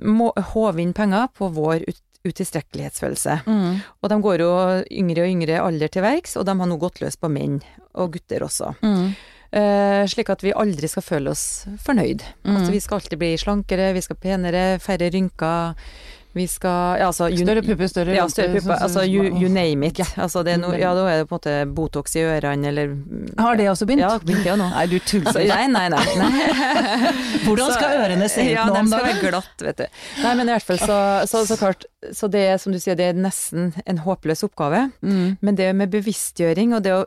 må 0.02 0.32
håve 0.52 0.82
inn 0.82 0.92
penger 0.92 1.28
på 1.38 1.48
vår 1.54 1.84
ut, 1.86 2.00
utilstrekkelighetsfølelse. 2.24 3.38
Mm. 3.46 3.78
Og 4.00 4.10
de 4.10 4.18
går 4.26 4.42
jo 4.44 4.50
yngre 4.88 5.26
og 5.26 5.30
yngre 5.36 5.60
alder 5.60 5.92
til 5.92 6.04
verks, 6.04 6.36
og 6.40 6.48
de 6.48 6.56
har 6.60 6.70
nå 6.70 6.80
gått 6.80 7.02
løs 7.02 7.18
på 7.20 7.30
menn 7.32 7.60
og 7.94 8.16
gutter 8.16 8.46
også. 8.46 8.72
Mm. 8.84 9.14
Uh, 9.54 10.02
slik 10.10 10.32
at 10.32 10.42
vi 10.42 10.54
aldri 10.56 10.88
skal 10.90 11.04
føle 11.06 11.30
oss 11.30 11.64
fornøyd. 11.84 12.24
Mm. 12.42 12.56
Altså 12.56 12.72
vi 12.74 12.82
skal 12.82 12.98
alltid 12.98 13.20
bli 13.20 13.30
slankere, 13.38 13.92
vi 13.94 14.02
skal 14.02 14.18
penere, 14.18 14.64
færre 14.82 15.12
rynker. 15.14 15.76
Vi 16.34 16.46
skal 16.50 16.98
ja, 16.98 17.06
altså, 17.12 17.28
you- 17.30 17.44
Større 17.44 17.62
pupper, 17.62 17.86
større 17.88 18.14
ja, 18.16 18.24
større 18.28 18.56
pupper. 18.56 18.74
sånn- 18.74 18.82
Altså 18.82 19.04
you, 19.06 19.22
you 19.38 19.48
name 19.48 19.86
it. 19.86 20.00
Altså, 20.18 20.42
det 20.44 20.54
er 20.54 20.58
no, 20.58 20.72
ja, 20.74 20.90
da 20.94 21.04
er 21.12 21.20
det 21.22 21.28
på 21.30 21.36
en 21.36 21.38
måte 21.38 21.74
Botox 21.76 22.16
i 22.18 22.24
ørene, 22.26 22.66
eller 22.72 22.96
Har 23.38 23.54
det 23.56 23.68
også 23.70 23.86
begynt? 23.86 24.02
Ja, 24.02 24.18
begynt 24.18 24.44
jo 24.50 24.56
nå. 24.58 24.66
Nei, 24.74 24.86
du 24.90 24.98
tuller. 24.98 25.30
Så, 25.32 25.46
nei, 25.46 25.66
nei, 25.70 25.88
nei. 25.94 26.04
nei. 26.22 27.14
Hvordan 27.46 27.70
Så- 27.70 27.78
skal 27.78 27.96
ørene 28.02 28.28
se 28.28 28.40
ut 28.42 28.50
ja, 28.50 28.66
nå 28.66 28.76
om 28.80 28.90
de 28.90 28.96
skal 28.96 29.06
være 29.06 29.30
glatt, 29.30 29.62
vet 29.70 29.76
du. 29.76 29.86
Nei, 30.24 30.34
men 30.34 30.48
i 30.48 30.52
hvert 30.56 30.68
fall 30.72 30.78
så, 30.82 30.98
så, 31.30 31.44
så 31.46 31.56
klart, 31.60 31.86
så 32.12 32.28
det 32.30 32.44
er 32.50 32.58
som 32.58 32.72
du 32.74 32.78
sier, 32.82 32.96
det 32.98 33.12
er 33.12 33.18
nesten 33.18 33.72
en 33.86 33.98
håpløs 34.04 34.42
oppgave. 34.46 34.88
Mm. 35.02 35.36
Men 35.40 35.54
det 35.54 35.70
med 35.78 35.90
bevisstgjøring 35.94 36.74
og 36.74 36.82
det 36.82 36.98
å 36.98 37.04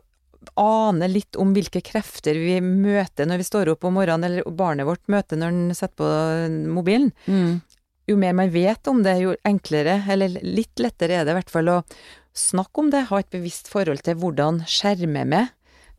ane 0.58 1.10
litt 1.12 1.36
om 1.42 1.50
hvilke 1.52 1.82
krefter 1.84 2.38
vi 2.40 2.62
møter 2.64 3.28
når 3.28 3.42
vi 3.42 3.44
står 3.44 3.72
opp 3.74 3.84
om 3.84 3.98
morgenen, 3.98 4.24
eller 4.24 4.46
barnet 4.56 4.86
vårt 4.88 5.02
møter 5.12 5.36
når 5.36 5.52
den 5.52 5.76
setter 5.76 5.98
på 6.00 6.08
mobilen, 6.72 7.12
Mm. 7.28 7.58
Jo 8.08 8.16
mer 8.20 8.34
man 8.38 8.50
vet 8.54 8.88
om 8.88 9.02
det, 9.04 9.18
jo 9.22 9.36
enklere, 9.48 10.00
eller 10.10 10.38
litt 10.44 10.80
lettere 10.80 11.20
er 11.22 11.28
det 11.28 11.34
i 11.36 11.40
hvert 11.42 11.52
fall 11.54 11.70
å 11.74 11.82
snakke 12.38 12.84
om 12.84 12.90
det, 12.94 13.08
ha 13.10 13.20
et 13.20 13.32
bevisst 13.34 13.68
forhold 13.72 14.04
til 14.06 14.16
hvordan 14.22 14.62
skjerme 14.70 15.26
meg 15.28 15.54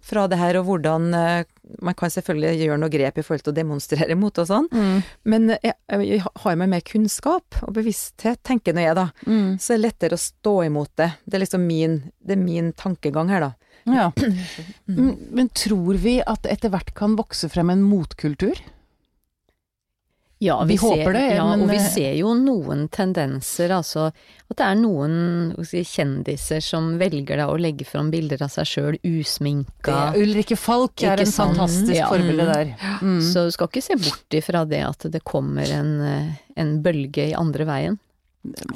fra 0.09 0.29
det 0.31 0.39
her, 0.39 0.55
og 0.61 0.69
hvordan 0.69 1.09
eh, 1.19 1.45
Man 1.83 1.93
kan 1.99 2.09
selvfølgelig 2.09 2.63
gjøre 2.65 2.79
noe 2.81 2.89
grep 2.89 3.19
i 3.19 3.23
forhold 3.27 3.43
til 3.45 3.53
å 3.53 3.57
demonstrere 3.59 4.15
mot 4.17 4.39
og 4.41 4.47
sånn, 4.49 4.69
Mm. 4.73 5.03
men 5.29 5.49
jeg, 5.61 5.75
jeg, 5.91 6.23
har 6.25 6.55
man 6.57 6.71
mer 6.73 6.81
kunnskap 6.87 7.59
og 7.67 7.75
bevissthet, 7.77 8.41
tenker 8.47 8.73
nå 8.73 8.81
jeg 8.87 8.95
da, 8.97 9.09
Mm. 9.27 9.59
så 9.61 9.75
er 9.75 9.77
det 9.77 9.85
lettere 9.85 10.17
å 10.17 10.23
stå 10.23 10.55
imot 10.65 10.95
det. 10.97 11.11
Det 11.27 11.35
er 11.37 11.43
liksom 11.45 11.67
min, 11.67 11.99
det 12.25 12.39
er 12.39 12.41
min 12.41 12.73
tankegang 12.73 13.29
her, 13.29 13.41
da. 13.51 13.53
Ja. 13.89 14.07
Men, 14.87 15.19
men 15.31 15.49
tror 15.51 15.97
vi 16.01 16.19
at 16.25 16.47
etter 16.47 16.71
hvert 16.73 16.95
kan 16.97 17.15
vokse 17.17 17.49
frem 17.53 17.71
en 17.71 17.83
motkultur? 17.85 18.57
Ja, 20.41 20.61
Vi 20.65 20.77
vi 20.77 20.77
håper 20.79 21.13
det, 21.13 21.35
ja, 21.35 21.45
men, 21.51 21.63
og 21.65 21.69
vi 21.73 21.77
eh, 21.81 21.87
ser 21.91 22.13
jo 22.15 22.29
noen 22.39 22.85
tendenser, 22.95 23.73
altså 23.75 24.05
at 24.13 24.57
det 24.57 24.67
er 24.69 24.77
noen 24.79 25.17
si, 25.67 25.81
kjendiser 25.83 26.63
som 26.63 26.93
velger 27.01 27.41
da 27.41 27.49
å 27.51 27.57
legge 27.59 27.85
fram 27.85 28.13
bilder 28.13 28.45
av 28.47 28.53
seg 28.55 28.69
sjøl 28.71 28.99
usminka. 29.03 30.13
Det- 30.15 30.23
Ulrikke 30.23 30.57
Falk 30.57 31.03
er 31.03 31.19
en 31.21 31.27
sant? 31.27 31.57
fantastisk 31.59 31.95
Ja. 31.99 32.07
forbilde 32.09 32.47
der. 32.53 32.75
Mm. 33.03 33.19
Så 33.21 33.47
du 33.49 33.51
skal 33.51 33.67
ikke 33.69 33.83
se 33.83 33.97
bort 33.97 34.31
ifra 34.39 34.63
det 34.69 34.85
at 34.87 35.11
det 35.11 35.25
kommer 35.25 35.67
en, 35.75 36.01
eh, 36.01 36.33
en 36.57 36.83
bølge 36.83 37.31
i 37.31 37.35
andre 37.35 37.65
veien. 37.67 37.99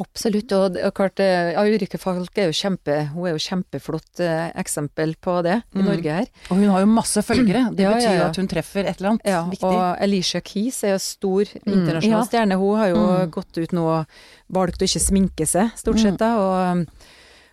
Absolutt, 0.00 0.52
og 0.52 0.76
og 0.82 0.94
klart, 0.94 1.20
eh, 1.20 1.52
ja, 1.52 1.62
Ulrikke 1.64 1.98
Falk 1.98 2.36
er 2.38 2.50
jo 2.50 2.56
kjempe, 2.56 2.96
hun 3.14 3.26
er 3.28 3.32
jo 3.36 3.42
kjempeflott 3.42 4.20
eh, 4.20 4.50
eksempel 4.60 5.14
på 5.20 5.42
det 5.42 5.62
i 5.74 5.78
Mm. 5.78 5.84
Norge 5.86 6.12
her. 6.18 6.26
Og 6.50 6.56
hun 6.56 6.68
har 6.70 6.80
jo 6.80 6.86
masse 6.86 7.22
følgere. 7.30 7.74
Det 7.74 7.84
Ja, 7.86 7.92
betyr 7.94 8.08
jo 8.10 8.20
ja. 8.20 8.28
at 8.28 8.36
hun 8.36 8.48
treffer 8.48 8.84
et 8.86 9.00
eller 9.00 9.10
annet 9.16 9.50
viktig. 9.52 9.64
og 9.70 10.02
Alicia 10.02 10.40
Keys 10.40 10.82
er 10.84 10.92
jo 10.96 10.98
stor 10.98 11.44
internasjonal 11.66 12.20
Ja. 12.20 12.24
stjerne. 12.24 12.58
Hun 12.58 12.76
har 12.78 12.88
jo 12.88 12.96
Mm. 12.96 13.30
gått 13.30 13.58
ut 13.58 13.72
nå 13.72 13.82
og 13.86 14.06
valgt 14.52 14.82
å 14.82 14.88
ikke 14.88 15.00
sminke 15.00 15.46
seg, 15.46 15.70
stort 15.76 15.98
sett, 15.98 16.18
da. 16.18 16.36
Og, 16.38 16.86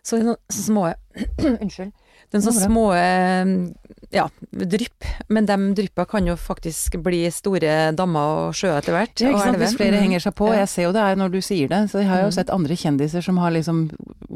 så 0.03 0.35
små 0.49 0.93
Unnskyld. 1.61 1.91
Er 2.31 2.37
Det 2.37 2.45
sånne 2.45 2.65
små 2.69 2.83
um, 2.93 3.53
ja, 4.13 4.27
drypp, 4.53 5.05
men 5.29 5.45
de 5.45 5.55
dryppa 5.77 6.05
kan 6.09 6.25
jo 6.25 6.35
faktisk 6.37 6.95
bli 7.05 7.23
store 7.33 7.91
dammer 7.97 8.47
og 8.49 8.53
sjøer 8.57 8.77
etter 8.81 8.93
hvert. 8.93 9.21
Ja, 9.21 9.29
ikke 9.33 9.43
sant? 9.43 9.57
Hvis 9.61 9.75
flere 9.77 9.97
Mm. 9.97 10.03
henger 10.03 10.19
seg 10.27 10.35
på. 10.37 10.47
Jeg 10.53 10.69
ser 10.69 10.83
jo 10.87 10.91
det 10.93 11.01
her 11.01 11.15
når 11.15 11.31
du 11.31 11.39
sier 11.41 11.67
det. 11.69 11.81
Så 11.91 11.99
jeg 12.01 12.07
har 12.09 12.21
jo 12.21 12.29
Mm. 12.29 12.33
sett 12.37 12.49
andre 12.53 12.75
kjendiser 12.75 13.21
som 13.23 13.37
har 13.37 13.51
liksom 13.51 13.89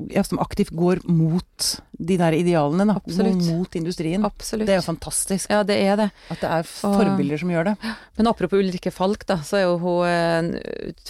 ja, 0.09 0.21
Som 0.23 0.37
aktivt 0.39 0.71
går 0.73 1.03
mot 1.07 1.79
de 1.99 2.17
der 2.17 2.31
idealene, 2.33 2.85
da. 2.87 2.95
Absolutt. 2.97 3.45
Mot 3.45 3.71
industrien. 3.75 4.25
Absolutt. 4.25 4.65
Det 4.67 4.73
er 4.75 4.81
jo 4.81 4.93
fantastisk 4.93 5.49
Ja, 5.49 5.61
det 5.63 5.77
er 5.81 5.95
det. 5.95 6.11
at 6.31 6.39
det 6.41 6.49
er 6.49 6.63
forbilder 6.63 7.39
som 7.39 7.49
gjør 7.49 7.63
det. 7.65 7.77
Men 8.17 8.27
apropos 8.27 8.57
Ulrikke 8.59 8.91
Falk, 8.91 9.25
da, 9.25 9.37
så 9.37 9.57
er 9.57 9.61
jo 9.63 9.77
hun 9.77 10.05
en 10.07 10.61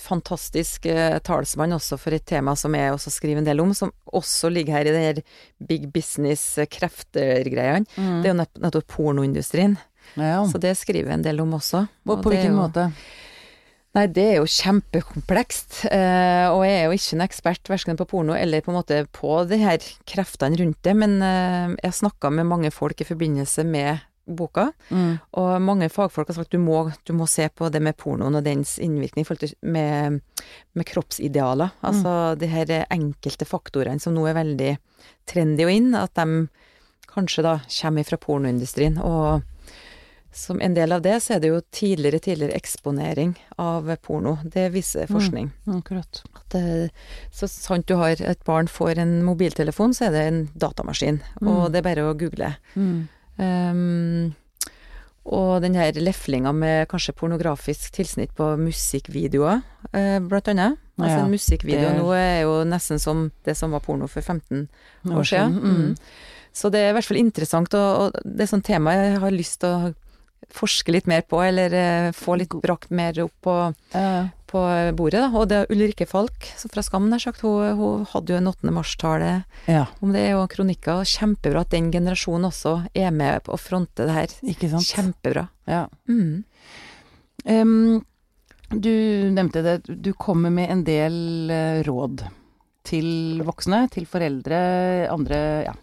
fantastisk 0.03 0.85
eh, 0.85 1.17
talsmann 1.19 1.73
også 1.75 1.97
for 1.99 2.11
et 2.15 2.25
tema 2.29 2.55
som 2.59 2.75
jeg 2.75 2.91
også 2.93 3.11
skriver 3.11 3.37
en 3.41 3.47
del 3.47 3.61
om, 3.63 3.73
som 3.73 3.91
også 4.13 4.51
ligger 4.53 4.73
her 4.77 4.81
i 4.89 4.93
den 4.93 5.01
her 5.07 5.21
big 5.65 5.87
business-krefter-greiene. 6.73 7.85
Det 8.21 8.29
er 8.29 8.33
jo 8.33 8.39
nettopp 8.63 8.87
pornoindustrien. 8.87 9.77
Ja. 10.15 10.43
Så 10.45 10.59
det 10.61 10.75
skriver 10.77 11.09
jeg 11.11 11.19
en 11.19 11.25
del 11.25 11.41
om 11.41 11.53
også. 11.53 11.87
På, 12.05 12.17
Og 12.17 12.23
på 12.23 12.33
hvilken 12.33 12.53
jo- 12.53 12.61
måte? 12.61 12.91
Nei, 13.93 14.07
det 14.07 14.23
er 14.23 14.35
jo 14.39 14.45
kjempekomplekst. 14.49 15.85
Eh, 15.85 16.49
og 16.49 16.63
jeg 16.65 16.79
er 16.79 16.85
jo 16.87 16.95
ikke 16.97 17.13
en 17.13 17.27
ekspert 17.27 17.69
verken 17.69 17.97
på 17.97 18.07
porno 18.09 18.33
eller 18.33 18.61
på 18.61 18.71
en 18.71 18.79
måte 18.81 19.07
på 19.13 19.47
de 19.47 19.57
her 19.57 19.77
kreftene 20.09 20.57
rundt 20.57 20.81
det, 20.81 20.95
men 20.95 21.21
eh, 21.21 21.75
jeg 21.83 21.99
snakka 22.01 22.31
med 22.31 22.47
mange 22.49 22.71
folk 22.71 22.99
i 22.99 23.05
forbindelse 23.05 23.63
med 23.63 24.01
boka. 24.25 24.71
Mm. 24.89 25.19
Og 25.37 25.61
mange 25.61 25.89
fagfolk 25.91 26.31
har 26.31 26.39
sagt 26.39 26.51
du 26.55 26.57
må, 26.57 26.91
du 27.05 27.13
må 27.13 27.27
se 27.27 27.47
på 27.49 27.69
det 27.69 27.81
med 27.83 27.97
pornoen 27.99 28.35
og 28.39 28.43
dens 28.43 28.79
innvirkning 28.79 29.27
med, 29.61 30.21
med 30.73 30.85
kroppsidealer. 30.89 31.75
Altså 31.83 32.35
de 32.39 32.47
her 32.47 32.85
enkelte 32.89 33.45
faktorene 33.45 34.01
som 34.01 34.15
nå 34.15 34.25
er 34.25 34.39
veldig 34.39 34.77
trendy 35.29 35.67
og 35.67 35.73
inn, 35.75 35.93
at 35.99 36.15
de 36.15 36.47
kanskje 37.13 37.45
da 37.45 37.57
kommer 37.81 38.07
fra 38.07 38.19
pornoindustrien. 38.21 38.99
Og 39.01 39.43
som 40.33 40.61
en 40.61 40.73
del 40.73 40.91
av 40.95 41.03
det, 41.05 41.19
så 41.21 41.35
er 41.35 41.41
det 41.43 41.51
jo 41.51 41.61
tidligere 41.71 42.19
tidligere 42.25 42.57
eksponering 42.57 43.35
av 43.61 43.91
porno. 44.01 44.39
Det 44.43 44.67
viser 44.73 45.09
forskning. 45.11 45.51
Akkurat. 45.77 46.23
At 46.33 46.57
så 47.31 47.49
sant 47.49 47.87
du 47.87 47.95
har 48.01 48.17
et 48.17 48.45
barn 48.47 48.69
får 48.71 49.03
en 49.03 49.19
mobiltelefon, 49.27 49.93
så 49.93 50.07
er 50.09 50.15
det 50.15 50.23
en 50.29 50.45
datamaskin. 50.57 51.21
Og 51.45 51.67
det 51.71 51.83
er 51.83 51.89
bare 51.89 52.07
å 52.07 52.15
google. 52.17 52.55
Mm. 52.73 53.03
Um, 53.37 54.33
og 55.23 55.61
den 55.63 55.77
her 55.79 55.95
leflinga 55.95 56.51
med 56.51 56.89
kanskje 56.91 57.15
pornografisk 57.15 57.93
tilsnitt 57.95 58.33
på 58.35 58.49
musikkvideoer, 58.59 59.61
eh, 59.93 60.19
blant 60.19 60.49
annet. 60.51 60.81
Altså 60.99 61.15
Ja, 61.15 61.23
en 61.23 61.31
musikkvideo 61.31 61.87
er... 61.89 61.95
nå 61.97 62.09
er 62.13 62.41
jo 62.43 62.57
nesten 62.67 62.99
som 62.99 63.31
det 63.45 63.55
som 63.57 63.71
var 63.71 63.79
porno 63.79 64.07
for 64.07 64.21
15 64.21 64.67
år 65.07 65.23
siden. 65.23 65.55
siden, 65.55 65.61
mm. 65.63 65.95
Så 66.53 66.69
det 66.69 66.83
er 66.83 66.91
i 66.91 66.95
hvert 66.97 67.07
fall 67.09 67.17
interessant, 67.21 67.73
og, 67.73 67.89
og 68.13 68.23
det 68.23 68.45
er 68.45 68.51
sånn 68.51 68.65
tema 68.65 68.93
jeg 68.93 69.19
har 69.23 69.33
lyst 69.33 69.59
til 69.63 69.73
å 69.73 69.93
forske 70.53 70.91
litt 70.93 71.07
mer 71.09 71.23
på, 71.25 71.39
eller 71.41 71.73
eh, 71.73 72.11
få 72.13 72.35
litt 72.37 72.53
brakt 72.61 72.91
mer 72.93 73.17
opp 73.23 73.33
på, 73.41 73.55
Ja. 73.95 74.29
på 74.51 74.61
bordet. 74.93 75.23
Da. 75.23 75.29
Og 75.39 75.47
det 75.49 75.57
er 75.61 75.71
Ulrikke 75.73 76.05
Falk 76.05 76.49
så 76.59 76.69
fra 76.69 76.83
Skam, 76.85 77.07
nær 77.09 77.23
sagt, 77.23 77.41
hun, 77.41 77.73
hun 77.79 78.05
hadde 78.11 78.35
jo 78.35 78.37
en 78.41 78.51
8. 78.51 78.73
mars-tale 78.75 79.31
ja. 79.71 79.85
om 80.03 80.13
det, 80.13 80.27
og 80.37 80.49
kronikker. 80.53 81.01
og 81.01 81.09
Kjempebra 81.09 81.63
at 81.63 81.73
den 81.73 81.89
generasjonen 81.95 82.49
også 82.51 82.75
er 82.93 83.09
med 83.15 83.45
på 83.47 83.55
å 83.55 83.61
fronte 83.61 84.05
det 84.05 84.17
her. 84.17 84.35
Ikke 84.53 84.69
sant. 84.75 84.91
Kjempebra. 84.93 85.47
Ja. 85.65 85.87
Mm. 86.11 86.43
Um, 87.49 88.03
du 88.69 88.93
nevnte 89.33 89.63
det, 89.65 89.79
du 89.87 90.13
kommer 90.13 90.53
med 90.53 90.69
en 90.69 90.83
del 90.85 91.49
eh, 91.53 91.81
råd 91.87 92.27
til 92.83 93.41
voksne, 93.47 93.85
til 93.93 94.05
foreldre, 94.09 94.59
andre 95.13 95.39
ja, 95.69 95.73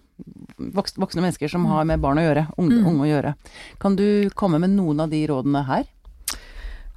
voksne 0.59 1.23
mennesker 1.25 1.49
som 1.51 1.65
har 1.71 1.85
med 1.89 2.01
barn 2.03 2.19
å 2.21 2.25
gjøre, 2.27 2.47
unge, 2.59 2.81
Mm. 2.81 2.87
unge 2.87 3.07
å 3.07 3.11
gjøre. 3.11 3.35
Kan 3.81 3.97
du 3.97 4.31
komme 4.35 4.59
med 4.61 4.71
noen 4.71 5.01
av 5.01 5.11
de 5.11 5.23
rådene 5.27 5.65
her? 5.67 5.85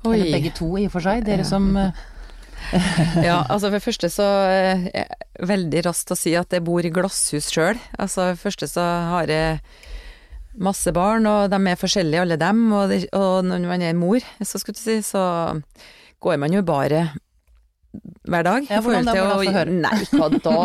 Eller 0.05 0.31
begge 0.36 0.51
to, 0.53 0.73
i 0.77 0.86
og 0.86 0.91
for 0.91 0.99
seg. 1.05 1.23
Dere 1.23 1.45
som 1.47 1.69
eh, 1.77 1.91
Ja, 3.23 3.43
altså 3.49 3.69
for 3.69 3.77
det 3.79 3.86
første 3.86 4.09
så 4.12 4.27
eh, 4.49 4.86
er 4.91 5.07
jeg 5.07 5.47
veldig 5.47 5.83
raskt 5.88 6.12
å 6.12 6.17
si 6.19 6.33
at 6.36 6.51
jeg 6.51 6.63
bor 6.63 6.83
i 6.83 6.91
glasshus 6.93 7.49
sjøl. 7.51 7.79
Altså 7.97 8.29
for 8.31 8.36
det 8.36 8.43
første 8.43 8.67
så 8.71 8.86
har 9.13 9.31
jeg 9.31 9.59
masse 10.53 10.91
barn, 10.93 11.25
og 11.25 11.49
de 11.49 11.57
er 11.71 11.79
forskjellige 11.81 12.21
alle 12.21 12.38
dem, 12.38 12.65
og, 12.77 12.89
de, 12.91 12.99
og 13.17 13.45
når 13.47 13.63
man 13.65 13.81
er 13.81 13.95
mor, 13.97 14.19
så 14.45 14.59
skulle 14.62 14.77
du 14.77 14.83
si, 14.83 14.99
så 15.01 15.23
går 16.21 16.38
man 16.38 16.53
jo 16.53 16.62
bare 16.67 17.07
hver 18.27 18.43
dag. 18.47 18.65
Ja, 18.69 18.79
hvordan 18.82 19.06
da? 19.06 19.13
å- 19.13 19.53
høre? 19.53 19.71
Nei, 19.71 19.99
hva 20.15 20.29
da? 20.32 20.56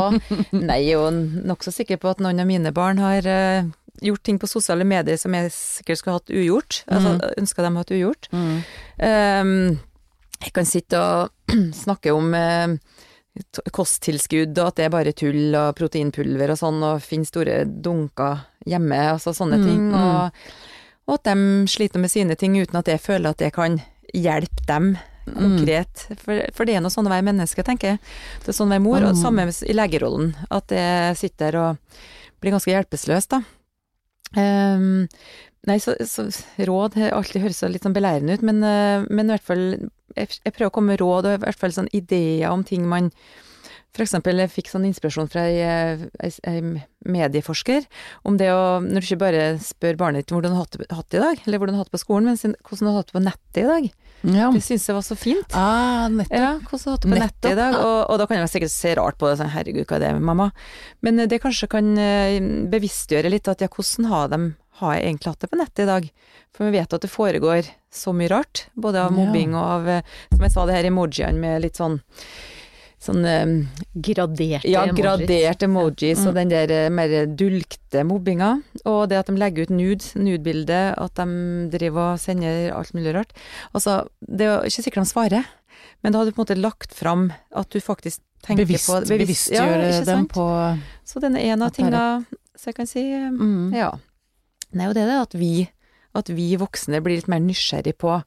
Nei, 0.53 0.79
jeg 0.87 0.95
er 0.95 1.01
jo 1.01 1.11
nokså 1.51 1.73
sikker 1.75 1.99
på 2.01 2.11
at 2.14 2.21
noen 2.25 2.41
av 2.41 2.47
mine 2.49 2.73
barn 2.73 2.99
har 3.03 3.27
uh, 3.29 3.69
gjort 4.01 4.23
ting 4.25 4.38
på 4.38 4.47
sosiale 4.49 4.85
medier 4.87 5.19
som 5.19 5.35
jeg 5.35 5.51
sikkert 5.53 5.99
skulle 6.01 6.19
hatt 6.21 6.31
ugjort. 6.31 6.85
Altså 6.88 7.17
Mm. 7.19 7.35
ønska 7.43 7.62
dem 7.67 7.77
hatt 7.77 7.91
ugjort. 7.91 8.29
Mm. 8.33 8.62
Um, 9.03 9.79
jeg 10.41 10.53
kan 10.55 10.64
sitte 10.71 10.99
og 11.03 11.31
snakke 11.85 12.14
om 12.14 12.33
uh, 12.33 12.79
kosttilskudd 13.75 14.57
og 14.59 14.71
at 14.73 14.79
det 14.81 14.87
er 14.88 14.93
bare 14.95 15.12
tull 15.17 15.55
og 15.59 15.75
proteinpulver 15.79 16.53
og 16.55 16.59
sånn, 16.61 16.81
og 16.83 17.03
finne 17.05 17.29
store 17.29 17.61
dunker 17.67 18.41
hjemme, 18.69 18.99
altså 19.14 19.35
sånne 19.37 19.59
Mm, 19.61 19.67
ting. 19.69 19.85
mm. 19.91 19.95
Og, 19.99 20.33
og 21.09 21.14
at 21.19 21.29
de 21.31 21.67
sliter 21.71 22.01
med 22.03 22.11
sine 22.12 22.37
ting 22.37 22.57
uten 22.59 22.77
at 22.81 22.87
jeg 22.91 23.01
føler 23.01 23.31
at 23.31 23.41
jeg 23.41 23.53
kan 23.57 23.81
hjelpe 24.14 24.64
dem 24.69 24.97
Mm. 25.35 26.19
For, 26.23 26.41
for 26.55 26.64
det 26.64 26.75
er 26.77 26.81
noe 26.81 26.91
sånn 26.95 27.07
å 27.07 27.11
være 27.12 27.27
menneske, 27.27 27.64
tenker 27.67 27.88
jeg. 27.95 27.99
Det 28.45 28.49
er 28.49 28.57
sånn 28.59 28.69
å 28.71 28.77
være 28.77 28.85
mor, 28.85 29.03
og 29.03 29.14
Mm. 29.14 29.23
samme 29.23 29.49
i 29.49 29.73
legerollen. 29.77 30.35
At 30.51 30.69
jeg 30.69 31.17
sitter 31.17 31.57
og 31.57 31.79
blir 32.41 32.53
ganske 32.53 32.71
hjelpeløs, 32.73 33.29
da. 33.29 33.43
Um, 34.37 35.09
nei, 35.67 35.79
så, 35.81 35.95
så 36.05 36.29
råd 36.69 36.99
alltid 37.11 37.43
høres 37.43 37.62
litt 37.73 37.83
sånn 37.83 37.95
belærende 37.97 38.35
ut, 38.37 38.43
men, 38.43 38.62
eh, 38.62 39.05
men 39.09 39.27
i 39.31 39.33
hvert 39.35 39.47
fall 39.47 39.62
jeg, 40.17 40.29
jeg 40.45 40.53
prøver 40.53 40.69
å 40.69 40.75
komme 40.75 40.93
med 40.93 41.01
råd 41.01 41.25
og 41.29 41.35
i 41.38 41.41
hvert 41.47 41.59
fall 41.59 41.73
sånn 41.73 41.88
ideer 41.97 42.51
om 42.53 42.62
ting 42.64 42.87
man 42.88 43.11
For 43.97 44.05
eksempel, 44.05 44.37
jeg 44.37 44.53
fikk 44.53 44.69
sånn 44.69 44.85
inspirasjon 44.85 45.31
fra 45.33 45.47
ei 45.49 46.61
medieforsker 47.09 47.87
om 48.29 48.37
det 48.37 48.51
å 48.53 48.79
Når 48.85 49.01
du 49.01 49.07
ikke 49.09 49.21
bare 49.25 49.59
spør 49.64 49.97
barnet 49.97 50.27
ditt 50.27 50.35
hvordan 50.35 50.53
du 50.53 50.59
har 50.59 50.67
hatt 50.69 51.09
det- 51.11 51.19
i 51.19 51.25
dag, 51.25 51.41
eller 51.47 51.59
hvordan 51.59 51.73
du 51.73 51.79
har 51.79 51.85
hatt 51.85 51.91
det 51.93 51.99
på 51.99 52.05
skolen, 52.05 52.25
men 52.29 52.37
hvordan 52.37 52.79
du 52.85 52.91
har 52.93 52.99
hatt 53.01 53.07
det 53.12 53.17
på 53.17 53.25
nettet 53.25 53.62
i 53.64 53.67
dag. 53.67 53.91
Ja. 54.26 54.48
Det 54.50 54.62
syns 54.64 54.88
jeg 54.88 54.96
var 54.96 55.04
så 55.07 55.16
fint. 55.18 55.54
Ah, 55.54 56.09
nettopp. 56.11 56.35
Ja, 56.35 56.50
hvordan 56.59 56.94
hatt 56.94 57.04
det 57.04 57.11
på 57.12 57.20
nettet 57.22 57.50
i 57.52 57.59
dag. 57.59 57.76
Og, 57.78 57.98
og 58.11 58.18
da 58.18 58.26
kan 58.26 58.40
jeg 58.40 58.50
sikkert 58.50 58.74
se 58.74 58.94
rart 58.98 59.18
på 59.20 59.28
det, 59.31 59.37
sånn 59.38 59.52
herregud, 59.52 59.87
hva 59.87 59.98
er 59.98 60.04
det, 60.07 60.12
mamma? 60.31 60.48
Men 61.07 61.22
eh, 61.22 61.31
det 61.31 61.40
kanskje 61.44 61.70
kan 61.70 61.92
eh, 62.02 62.38
bevisstgjøre 62.72 63.31
litt 63.31 63.50
at 63.50 63.62
ja, 63.62 63.70
hvordan 63.70 64.11
har, 64.11 64.33
de, 64.35 64.40
har 64.83 64.96
jeg 64.96 65.07
egentlig 65.07 65.35
hatt 65.35 65.46
det 65.46 65.52
på 65.52 65.61
nettet 65.62 65.85
i 65.85 65.90
dag? 65.92 66.11
For 66.57 66.66
vi 66.66 66.78
vet 66.81 66.98
at 66.98 67.04
det 67.07 67.12
foregår 67.12 67.72
så 67.94 68.14
mye 68.16 68.33
rart, 68.33 68.66
både 68.74 69.07
av 69.07 69.14
mobbing 69.14 69.54
og 69.54 69.64
av, 69.64 69.90
eh, 69.98 70.14
som 70.35 70.46
jeg 70.48 70.54
sa, 70.57 70.66
det 70.66 70.78
her 70.81 70.90
emojiene 70.90 71.42
med 71.42 71.66
litt 71.66 71.78
sånn 71.78 72.00
Sånn 72.99 73.23
eh, 73.25 73.47
Graderte 73.95 74.67
ja, 74.67 74.83
emojis. 74.89 74.99
gradert 74.99 75.63
emojis 75.63 76.25
og 76.27 76.33
Mm. 76.33 76.39
den 76.41 76.49
der 76.51 76.71
eh, 76.75 76.89
mer 76.91 77.27
dulgte 77.27 78.03
mobbinga. 78.05 78.63
Og 78.85 79.09
det 79.09 79.19
at 79.21 79.27
de 79.31 79.37
legger 79.39 79.63
ut 79.69 79.71
nude, 79.71 80.05
nude-bilde, 80.19 80.81
at 80.99 81.15
de 81.15 81.69
driver 81.71 82.15
og 82.15 82.19
sender 82.19 82.73
alt 82.75 82.91
mulig 82.95 83.15
rart. 83.15 83.33
Altså, 83.73 84.09
det 84.27 84.47
er 84.49 84.67
ikke 84.67 84.83
sikkert 84.83 85.05
de 85.07 85.13
svarer, 85.13 85.45
men 86.03 86.13
da 86.13 86.19
har 86.19 86.27
du 86.27 86.33
på 86.33 86.43
en 86.43 86.47
måte 86.47 86.59
lagt 86.61 86.93
fram 86.95 87.29
at 87.55 87.71
du 87.71 87.79
faktisk 87.81 88.21
tenker 88.43 88.65
Bevisst, 88.67 88.87
på 88.91 88.99
bevisst- 89.07 89.53
ja, 89.55 89.65
bevisstgjøre 89.67 90.05
dem 90.07 90.27
på 90.27 90.45
Så 91.05 91.21
den 91.21 91.37
er 91.37 91.53
en 91.55 91.63
av 91.63 91.71
tingene 91.75 91.91
tinga, 91.91 92.39
så 92.59 92.71
jeg 92.71 92.75
kan 92.75 92.87
si 92.87 93.01
eh, 93.13 93.31
mm. 93.31 93.73
ja. 93.75 93.93
Nei, 94.75 94.87
og 94.91 94.95
det 94.95 95.03
er 95.07 95.11
det 95.15 95.21
at 95.23 95.35
vi, 95.39 95.69
at 96.15 96.29
vi 96.29 96.57
voksne 96.57 97.01
blir 97.03 97.17
litt 97.17 97.29
mer 97.31 97.41
nysgjerrig 97.41 97.95
på 97.99 98.19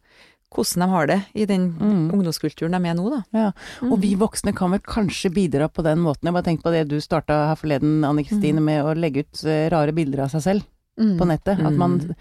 hvordan 0.51 0.79
de 0.83 0.87
har 0.91 1.07
det 1.07 1.19
i 1.33 1.45
den 1.45 1.69
Mm. 1.79 2.11
ungdomskulturen 2.13 2.71
de 2.71 2.89
er 2.89 2.93
nå, 2.95 3.09
da. 3.09 3.23
Ja, 3.33 3.51
Og 3.81 3.97
Mm. 3.97 4.01
vi 4.01 4.15
voksne 4.15 4.53
kan 4.55 4.71
vel 4.71 4.79
kanskje 4.81 5.31
bidra 5.33 5.69
på 5.71 5.83
den 5.83 5.99
måten. 5.99 6.23
Jeg 6.23 6.33
bare 6.33 6.43
tenkte 6.43 6.63
på 6.63 6.71
det 6.71 6.87
du 6.89 6.97
starta 6.99 7.47
her 7.47 7.55
forleden, 7.55 8.03
Anne 8.05 8.23
Kristine, 8.23 8.59
Mm. 8.59 8.63
med 8.65 8.83
å 8.85 8.95
legge 8.95 9.19
ut 9.25 9.45
eh, 9.45 9.69
rare 9.69 9.91
bilder 9.93 10.23
av 10.23 10.29
seg 10.31 10.41
selv 10.41 10.63
Mm. 10.99 11.17
på 11.17 11.25
nettet. 11.25 11.59
At 11.65 11.73
man, 11.73 11.99
Mm. 11.99 12.15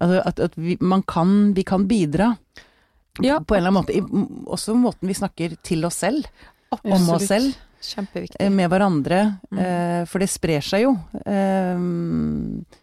altså 0.00 0.22
at, 0.26 0.40
at 0.40 0.54
vi, 0.56 0.76
man 0.80 1.02
kan, 1.02 1.54
vi 1.54 1.62
kan 1.62 1.86
bidra. 1.86 2.36
Ja. 3.22 3.38
På 3.40 3.54
en 3.56 3.64
eller 3.64 3.70
annen 3.70 3.84
måte. 3.84 3.96
I, 3.96 4.00
også 4.46 4.74
måten 4.76 5.06
vi 5.08 5.14
snakker 5.14 5.56
til 5.62 5.84
oss 5.84 5.96
selv, 5.96 6.24
om 6.84 7.10
oss 7.10 7.26
selv, 7.26 7.54
Kjempeviktig. 7.80 8.36
eh, 8.40 8.48
med 8.50 8.70
hverandre. 8.70 9.38
Eh, 9.56 10.04
For 10.04 10.18
det 10.18 10.28
sprer 10.28 10.60
seg 10.62 10.82
jo. 10.82 10.98
Eh, 11.26 11.76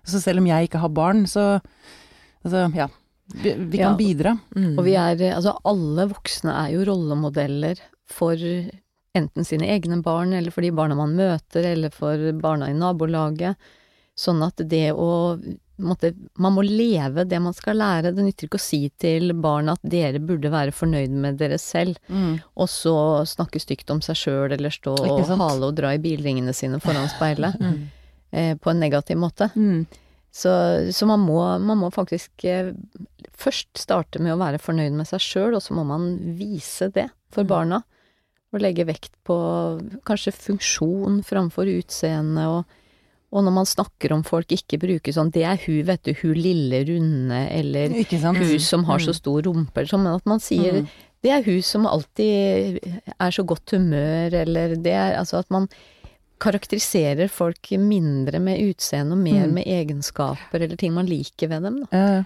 Så 0.05 0.21
selv 0.21 0.39
om 0.39 0.45
jeg 0.47 0.69
ikke 0.69 0.79
har 0.79 0.89
barn, 0.89 1.25
så 1.25 1.61
Altså, 2.45 2.73
ja. 2.75 2.87
Vi, 3.33 3.53
vi 3.53 3.77
kan 3.77 3.93
Ja. 3.93 3.97
bidra. 3.97 4.37
Mm. 4.55 4.77
Og 4.77 4.83
vi 4.85 4.93
er, 4.95 5.15
altså 5.35 5.55
alle 5.65 6.07
voksne 6.11 6.51
er 6.53 6.73
jo 6.75 6.83
rollemodeller 6.85 7.79
for 8.05 8.35
enten 9.15 9.45
sine 9.47 9.65
egne 9.71 10.01
barn, 10.03 10.33
eller 10.33 10.51
for 10.51 10.61
de 10.61 10.71
barna 10.71 10.95
man 10.95 11.15
møter, 11.15 11.63
eller 11.73 11.89
for 11.89 12.17
barna 12.33 12.67
i 12.69 12.73
nabolaget. 12.77 13.55
Sånn 14.15 14.43
at 14.45 14.55
det 14.69 14.91
å 14.93 15.39
måtte, 15.77 16.13
Man 16.37 16.53
må 16.55 16.61
leve 16.63 17.25
det 17.27 17.41
man 17.41 17.51
skal 17.53 17.75
lære. 17.75 18.13
Det 18.15 18.23
nytter 18.23 18.47
ikke 18.47 18.59
å 18.59 18.63
si 18.63 18.89
til 18.97 19.33
barna 19.33 19.73
at 19.73 19.81
dere 19.83 20.19
burde 20.23 20.49
være 20.51 20.71
fornøyd 20.71 21.09
med 21.11 21.37
dere 21.37 21.57
selv, 21.57 21.97
og 22.55 22.67
så 22.69 23.25
snakke 23.27 23.59
stygt 23.59 23.89
om 23.91 23.99
seg 24.01 24.15
sjøl, 24.15 24.51
eller 24.53 24.69
stå 24.69 24.93
og 24.95 25.27
hale 25.27 25.65
og 25.67 25.75
dra 25.75 25.91
i 25.93 25.97
bilringene 25.99 26.53
sine 26.55 26.79
foran 26.79 27.09
speilet, 27.09 27.59
Mm. 27.59 27.87
eh, 28.31 28.53
på 28.55 28.69
en 28.71 28.79
negativ 28.79 29.17
måte. 29.17 29.49
Mm. 29.55 29.85
Så, 30.35 30.51
så 30.91 31.07
man, 31.07 31.21
må, 31.23 31.39
man 31.63 31.79
må 31.79 31.87
faktisk 31.95 32.43
eh, 32.43 32.73
først 33.39 33.77
starte 33.79 34.19
med 34.19 34.33
å 34.35 34.39
være 34.41 34.59
fornøyd 34.59 34.91
med 34.97 35.07
seg 35.07 35.23
sjøl, 35.23 35.55
og 35.55 35.63
så 35.63 35.75
må 35.77 35.85
man 35.87 36.09
vise 36.35 36.89
det 36.91 37.07
for 37.31 37.45
Mm. 37.45 37.51
barna. 37.53 37.79
Og 38.53 38.59
legge 38.63 38.85
vekt 38.87 39.11
på 39.27 39.35
kanskje 40.07 40.31
funksjon 40.35 41.21
framfor 41.27 41.67
utseende, 41.71 42.43
og, 42.47 42.65
og 43.35 43.43
når 43.47 43.51
man 43.61 43.65
snakker 43.67 44.13
om 44.15 44.23
folk, 44.27 44.51
ikke 44.51 44.79
bruke 44.79 45.11
sånn 45.15 45.31
'det 45.31 45.43
er 45.43 45.57
hun, 45.65 45.81
vet 45.87 46.03
du, 46.03 46.13
hun 46.21 46.35
lille 46.35 46.83
runde', 46.87 47.41
eller 47.51 47.89
hun 48.35 48.59
som 48.59 48.83
har 48.85 48.99
Mm. 48.99 49.05
så 49.07 49.13
stor 49.15 49.41
rumpe, 49.43 49.75
eller 49.77 49.87
sånn, 49.91 50.03
men 50.03 50.15
at 50.15 50.25
man 50.25 50.39
sier 50.39 50.81
Mm. 50.81 50.87
'det 51.23 51.31
er 51.31 51.43
hun 51.43 51.61
som 51.61 51.85
alltid 51.85 52.79
er 53.19 53.31
så 53.31 53.43
godt 53.45 53.71
humør', 53.71 54.33
eller 54.33 54.75
det 54.75 54.93
er 54.93 55.15
altså 55.19 55.39
at 55.39 55.49
man 55.51 55.67
karakteriserer 56.39 57.29
folk 57.31 57.71
mindre 57.79 58.39
med 58.43 58.59
utseende 58.59 59.13
og 59.15 59.21
mer 59.23 59.45
Mm. 59.47 59.53
med 59.53 59.65
egenskaper 59.65 60.61
eller 60.61 60.75
ting 60.77 60.93
man 60.93 61.05
liker 61.07 61.47
ved 61.47 61.63
dem, 61.63 61.85
da. 61.85 61.97
Eh, 62.19 62.23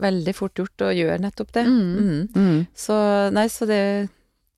Veldig 0.00 0.32
fort 0.34 0.54
gjort 0.56 0.80
å 0.80 0.92
gjøre 0.96 1.20
nettopp 1.20 1.52
det. 1.52 1.66
Mm. 1.66 1.98
Mm. 1.98 2.28
mm. 2.34 2.66
Så 2.74 2.94
nei, 3.32 3.46
så 3.48 3.66
det 3.66 4.08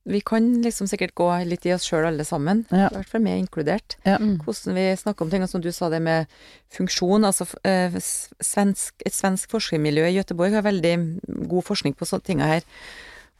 Vi 0.07 0.21
kan 0.21 0.61
liksom 0.63 0.87
sikkert 0.87 1.15
gå 1.17 1.27
litt 1.49 1.65
i 1.65 1.73
oss 1.73 1.87
sjøl 1.89 2.05
alle 2.07 2.25
sammen, 2.29 2.67
Ja. 2.71 2.89
i 2.91 2.95
hvert 2.95 3.09
fall 3.09 3.23
meg 3.23 3.41
inkludert. 3.41 3.97
Ja. 4.05 4.19
Hvordan 4.19 4.75
vi 4.75 4.95
snakker 5.01 5.23
om 5.23 5.31
ting, 5.31 5.43
og 5.43 5.49
som 5.49 5.63
du 5.63 5.73
sa 5.73 5.89
det 5.89 6.03
med 6.03 6.27
funksjon. 6.71 7.25
Altså 7.25 7.47
eh, 7.65 7.89
svensk, 8.39 8.93
et 9.07 9.15
svensk 9.15 9.49
forskermiljø 9.49 10.05
i 10.05 10.13
Gøteborg 10.21 10.53
har 10.53 10.61
veldig 10.63 11.49
god 11.49 11.65
forskning 11.65 11.95
på 11.97 12.05
sånne 12.05 12.23
ting 12.23 12.41
her. 12.41 12.61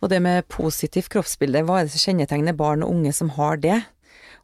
Og 0.01 0.09
det 0.09 0.23
med 0.23 0.49
positivt 0.49 1.11
kroppsbilde, 1.11 1.63
hva 1.67 1.81
er 1.81 1.85
det 1.85 1.93
som 1.93 2.15
kjennetegner 2.15 2.57
barn 2.57 2.83
og 2.83 2.91
unge 2.97 3.13
som 3.13 3.29
har 3.37 3.57
det? 3.59 3.85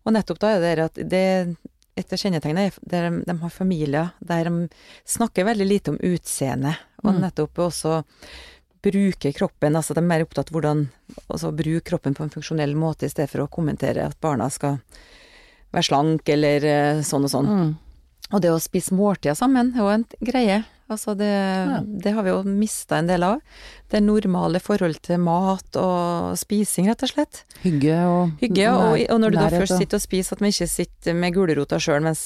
Og 0.05 0.15
nettopp 0.17 0.41
da 0.41 0.55
er 0.57 0.77
det 0.81 0.87
at 0.89 1.01
det 1.11 1.25
et 2.01 2.13
av 2.15 2.21
kjennetegnene 2.23 2.69
er 2.69 2.73
at 2.73 2.79
de, 2.89 3.25
de 3.27 3.35
har 3.43 3.53
familier 3.53 4.13
der 4.25 4.49
de 4.49 4.69
snakker 5.05 5.45
veldig 5.45 5.67
lite 5.67 5.93
om 5.93 5.99
utseende, 6.01 6.77
og 7.05 7.15
Mm. 7.15 7.21
nettopp 7.27 7.59
også 7.59 8.03
bruker 8.83 9.33
kroppen, 9.37 9.77
altså 9.77 9.93
de 9.95 10.01
er 10.01 10.09
mer 10.09 10.23
opptatt 10.25 10.49
av 10.49 10.57
hvordan 10.57 10.87
altså 11.29 11.51
bruke 11.53 11.85
kroppen 11.85 12.15
på 12.17 12.25
en 12.25 12.33
funksjonell 12.33 12.73
måte, 12.77 13.05
i 13.05 13.13
stedet 13.13 13.29
for 13.29 13.45
å 13.45 13.51
kommentere 13.53 14.07
at 14.07 14.17
barna 14.21 14.49
skal 14.51 14.79
være 15.73 15.85
slank 15.85 16.29
eller 16.29 16.65
eh, 16.65 17.03
sånn 17.05 17.27
og 17.29 17.31
sånn. 17.31 17.51
Mm. 17.51 17.75
Og 18.33 18.41
det 18.41 18.53
å 18.55 18.61
spise 18.63 18.95
måltider 18.95 19.37
sammen 19.37 19.75
er 19.75 19.83
jo 19.83 19.91
en 19.93 20.07
greie. 20.25 20.63
Altså 20.91 21.15
det, 21.19 21.31
det 22.03 22.13
har 22.17 22.27
vi 22.27 22.33
jo 22.33 22.41
mista 22.47 22.99
en 22.99 23.11
del 23.11 23.25
av. 23.27 23.41
Det 23.91 24.01
normale 24.03 24.61
forhold 24.63 24.99
til 25.07 25.21
mat 25.23 25.79
og 25.81 26.39
spising, 26.39 26.89
rett 26.91 27.05
og 27.07 27.13
slett. 27.13 27.45
Hygge 27.63 27.99
og 28.07 28.43
Hygge, 28.43 28.67
og, 28.71 28.97
og 29.07 29.21
når 29.23 29.35
du 29.35 29.39
da 29.39 29.51
først 29.55 29.77
sitter 29.79 30.01
og 30.01 30.05
spiser, 30.05 30.37
at 30.37 30.45
man 30.45 30.55
ikke 30.55 30.71
sitter 30.71 31.19
med 31.19 31.37
gulrota 31.37 31.79
sjøl 31.83 32.03
mens 32.05 32.25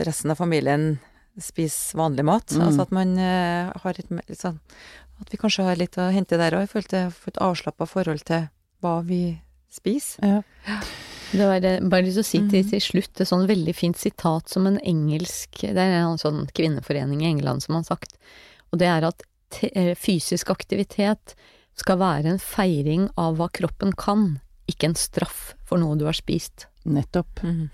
resten 0.00 0.32
av 0.32 0.40
familien 0.40 0.94
spiser 1.42 2.00
vanlig 2.00 2.24
mat. 2.24 2.54
Mm. 2.56 2.68
Altså 2.68 2.86
at 2.86 2.94
man 2.96 3.16
eh, 3.20 3.72
har 3.82 3.98
et 4.00 4.12
litt 4.12 4.40
sånn 4.40 4.60
At 5.20 5.32
vi 5.32 5.40
kanskje 5.40 5.64
har 5.64 5.78
litt 5.80 5.96
å 6.00 6.10
hente 6.12 6.36
der 6.40 6.56
òg, 6.56 6.66
i 6.66 6.70
forhold 6.70 6.92
til 6.92 7.08
å 7.08 7.12
få 7.14 7.32
et 7.32 7.42
avslappa 7.44 7.88
forhold 7.88 8.24
til 8.28 8.48
hva 8.84 8.98
vi 9.04 9.38
spiser. 9.72 10.40
ja. 10.66 10.80
Det 11.36 11.46
var 11.46 11.88
bare 11.90 12.06
lyst 12.06 12.16
til 12.16 12.24
å 12.24 12.26
si 12.26 12.38
til, 12.48 12.62
Mhm. 12.64 12.70
til 12.70 12.80
slutt 12.80 13.20
et 13.20 13.28
sånn 13.28 13.46
veldig 13.46 13.74
fint 13.76 13.96
sitat 13.96 14.48
som 14.48 14.66
en 14.66 14.78
engelsk 14.78 15.60
Det 15.60 15.76
er 15.76 16.00
en 16.00 16.16
sånn 16.16 16.46
kvinneforening 16.56 17.22
i 17.22 17.30
England 17.30 17.62
som 17.62 17.74
har 17.76 17.84
sagt, 17.84 18.16
og 18.72 18.78
det 18.80 18.88
er 18.88 19.04
at 19.04 19.22
te, 19.50 19.70
eh, 19.74 19.94
fysisk 19.94 20.48
aktivitet 20.50 21.34
skal 21.76 21.98
være 21.98 22.24
en 22.26 22.38
feiring 22.38 23.10
av 23.18 23.36
hva 23.36 23.50
kroppen 23.52 23.92
kan, 23.94 24.40
ikke 24.66 24.84
en 24.88 24.94
straff 24.94 25.54
for 25.64 25.78
noe 25.78 25.96
du 25.98 26.06
har 26.06 26.16
spist. 26.16 26.66
Nettopp. 26.86 27.42
Mm. 27.42 27.68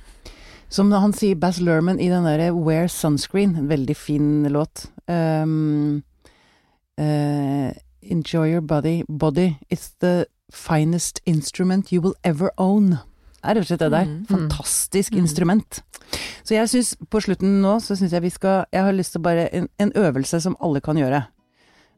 Som 0.68 0.90
han 0.90 1.12
sier 1.12 1.37
Bass 1.37 1.61
Lerman 1.61 2.01
i 2.01 2.09
den 2.09 2.25
derre 2.25 2.51
Wear 2.57 2.88
Sunscreen, 2.88 3.57
en 3.57 3.68
veldig 3.68 3.96
fin 3.96 4.44
låt. 4.51 4.87
Um, 5.07 6.03
uh, 6.98 7.72
enjoy 8.03 8.51
your 8.51 8.62
body, 8.62 9.05
body. 9.09 9.59
It's 9.70 9.92
the 10.01 10.27
finest 10.51 11.20
instrument 11.27 11.92
you 11.92 12.01
will 12.01 12.14
ever 12.25 12.51
own. 12.59 12.98
Er 13.42 13.55
rett 13.57 13.64
og 13.64 13.68
slett 13.72 13.81
det 13.83 13.90
der. 13.90 14.07
Mm. 14.07 14.26
Fantastisk 14.31 15.12
Mm. 15.16 15.18
instrument. 15.24 15.81
Så 16.44 16.55
jeg 16.55 16.68
syns 16.70 16.94
på 17.11 17.20
slutten 17.24 17.61
nå, 17.62 17.76
så 17.83 17.96
syns 17.98 18.12
jeg 18.12 18.22
vi 18.22 18.31
skal 18.31 18.64
Jeg 18.72 18.83
har 18.85 18.92
lyst 18.92 19.12
til 19.16 19.22
bare 19.22 19.48
en, 19.52 19.68
en 19.81 19.92
øvelse 19.96 20.40
som 20.42 20.57
alle 20.61 20.81
kan 20.81 20.96
gjøre. 20.96 21.24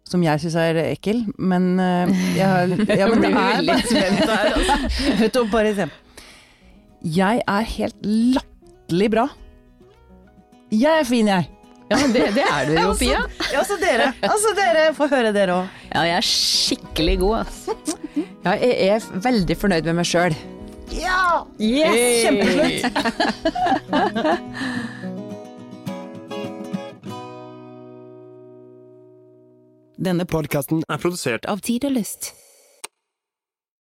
Som 0.09 0.22
jeg 0.22 0.40
syns 0.40 0.54
er 0.61 0.76
ekkel, 0.92 1.24
men 1.38 1.78
uh, 1.80 2.09
jeg 2.37 2.44
har 2.48 2.66
Ja, 3.00 3.09
men 3.09 3.20
det 3.24 3.33
er 3.33 3.62
litt 3.64 3.88
spent 3.88 4.24
her, 4.28 4.52
altså. 4.54 4.76
Vet 5.20 5.33
du, 5.35 5.44
bare 5.52 5.74
se. 5.74 5.88
Jeg 7.04 7.42
er 7.48 7.61
helt 7.76 8.07
latterlig 8.07 9.11
bra. 9.12 9.28
Jeg 10.72 11.00
er 11.00 11.04
fin, 11.09 11.28
jeg. 11.28 11.48
Ja, 11.90 11.96
det, 12.09 12.22
det 12.35 12.44
er 12.48 12.66
du 12.70 12.72
jo, 12.80 12.94
Pia. 13.00 13.20
Ja, 13.52 13.59
altså 13.61 13.76
dere. 13.80 14.12
Altså 14.24 14.54
dere, 14.57 14.87
få 14.96 15.09
høre 15.12 15.33
dere 15.37 15.59
òg. 15.61 15.68
Ja, 15.92 16.02
jeg 16.09 16.16
er 16.16 16.28
skikkelig 16.28 17.18
god, 17.20 17.37
altså. 17.44 17.76
Ja, 18.44 18.54
jeg 18.57 18.88
er 18.96 19.09
veldig 19.24 19.57
fornøyd 19.61 19.85
med 19.90 19.98
meg 20.00 20.09
sjøl. 20.09 20.37
Ja! 21.00 21.46
Yes! 21.59 22.24
Kjempeslutt. 22.24 22.85
Denne 30.04 30.26
Podkasten 30.26 30.83
er 30.88 30.98
produsert 31.00 31.46
av 31.48 31.61
Tid 31.64 31.85
og 31.88 31.92
Lyst. 31.96 32.35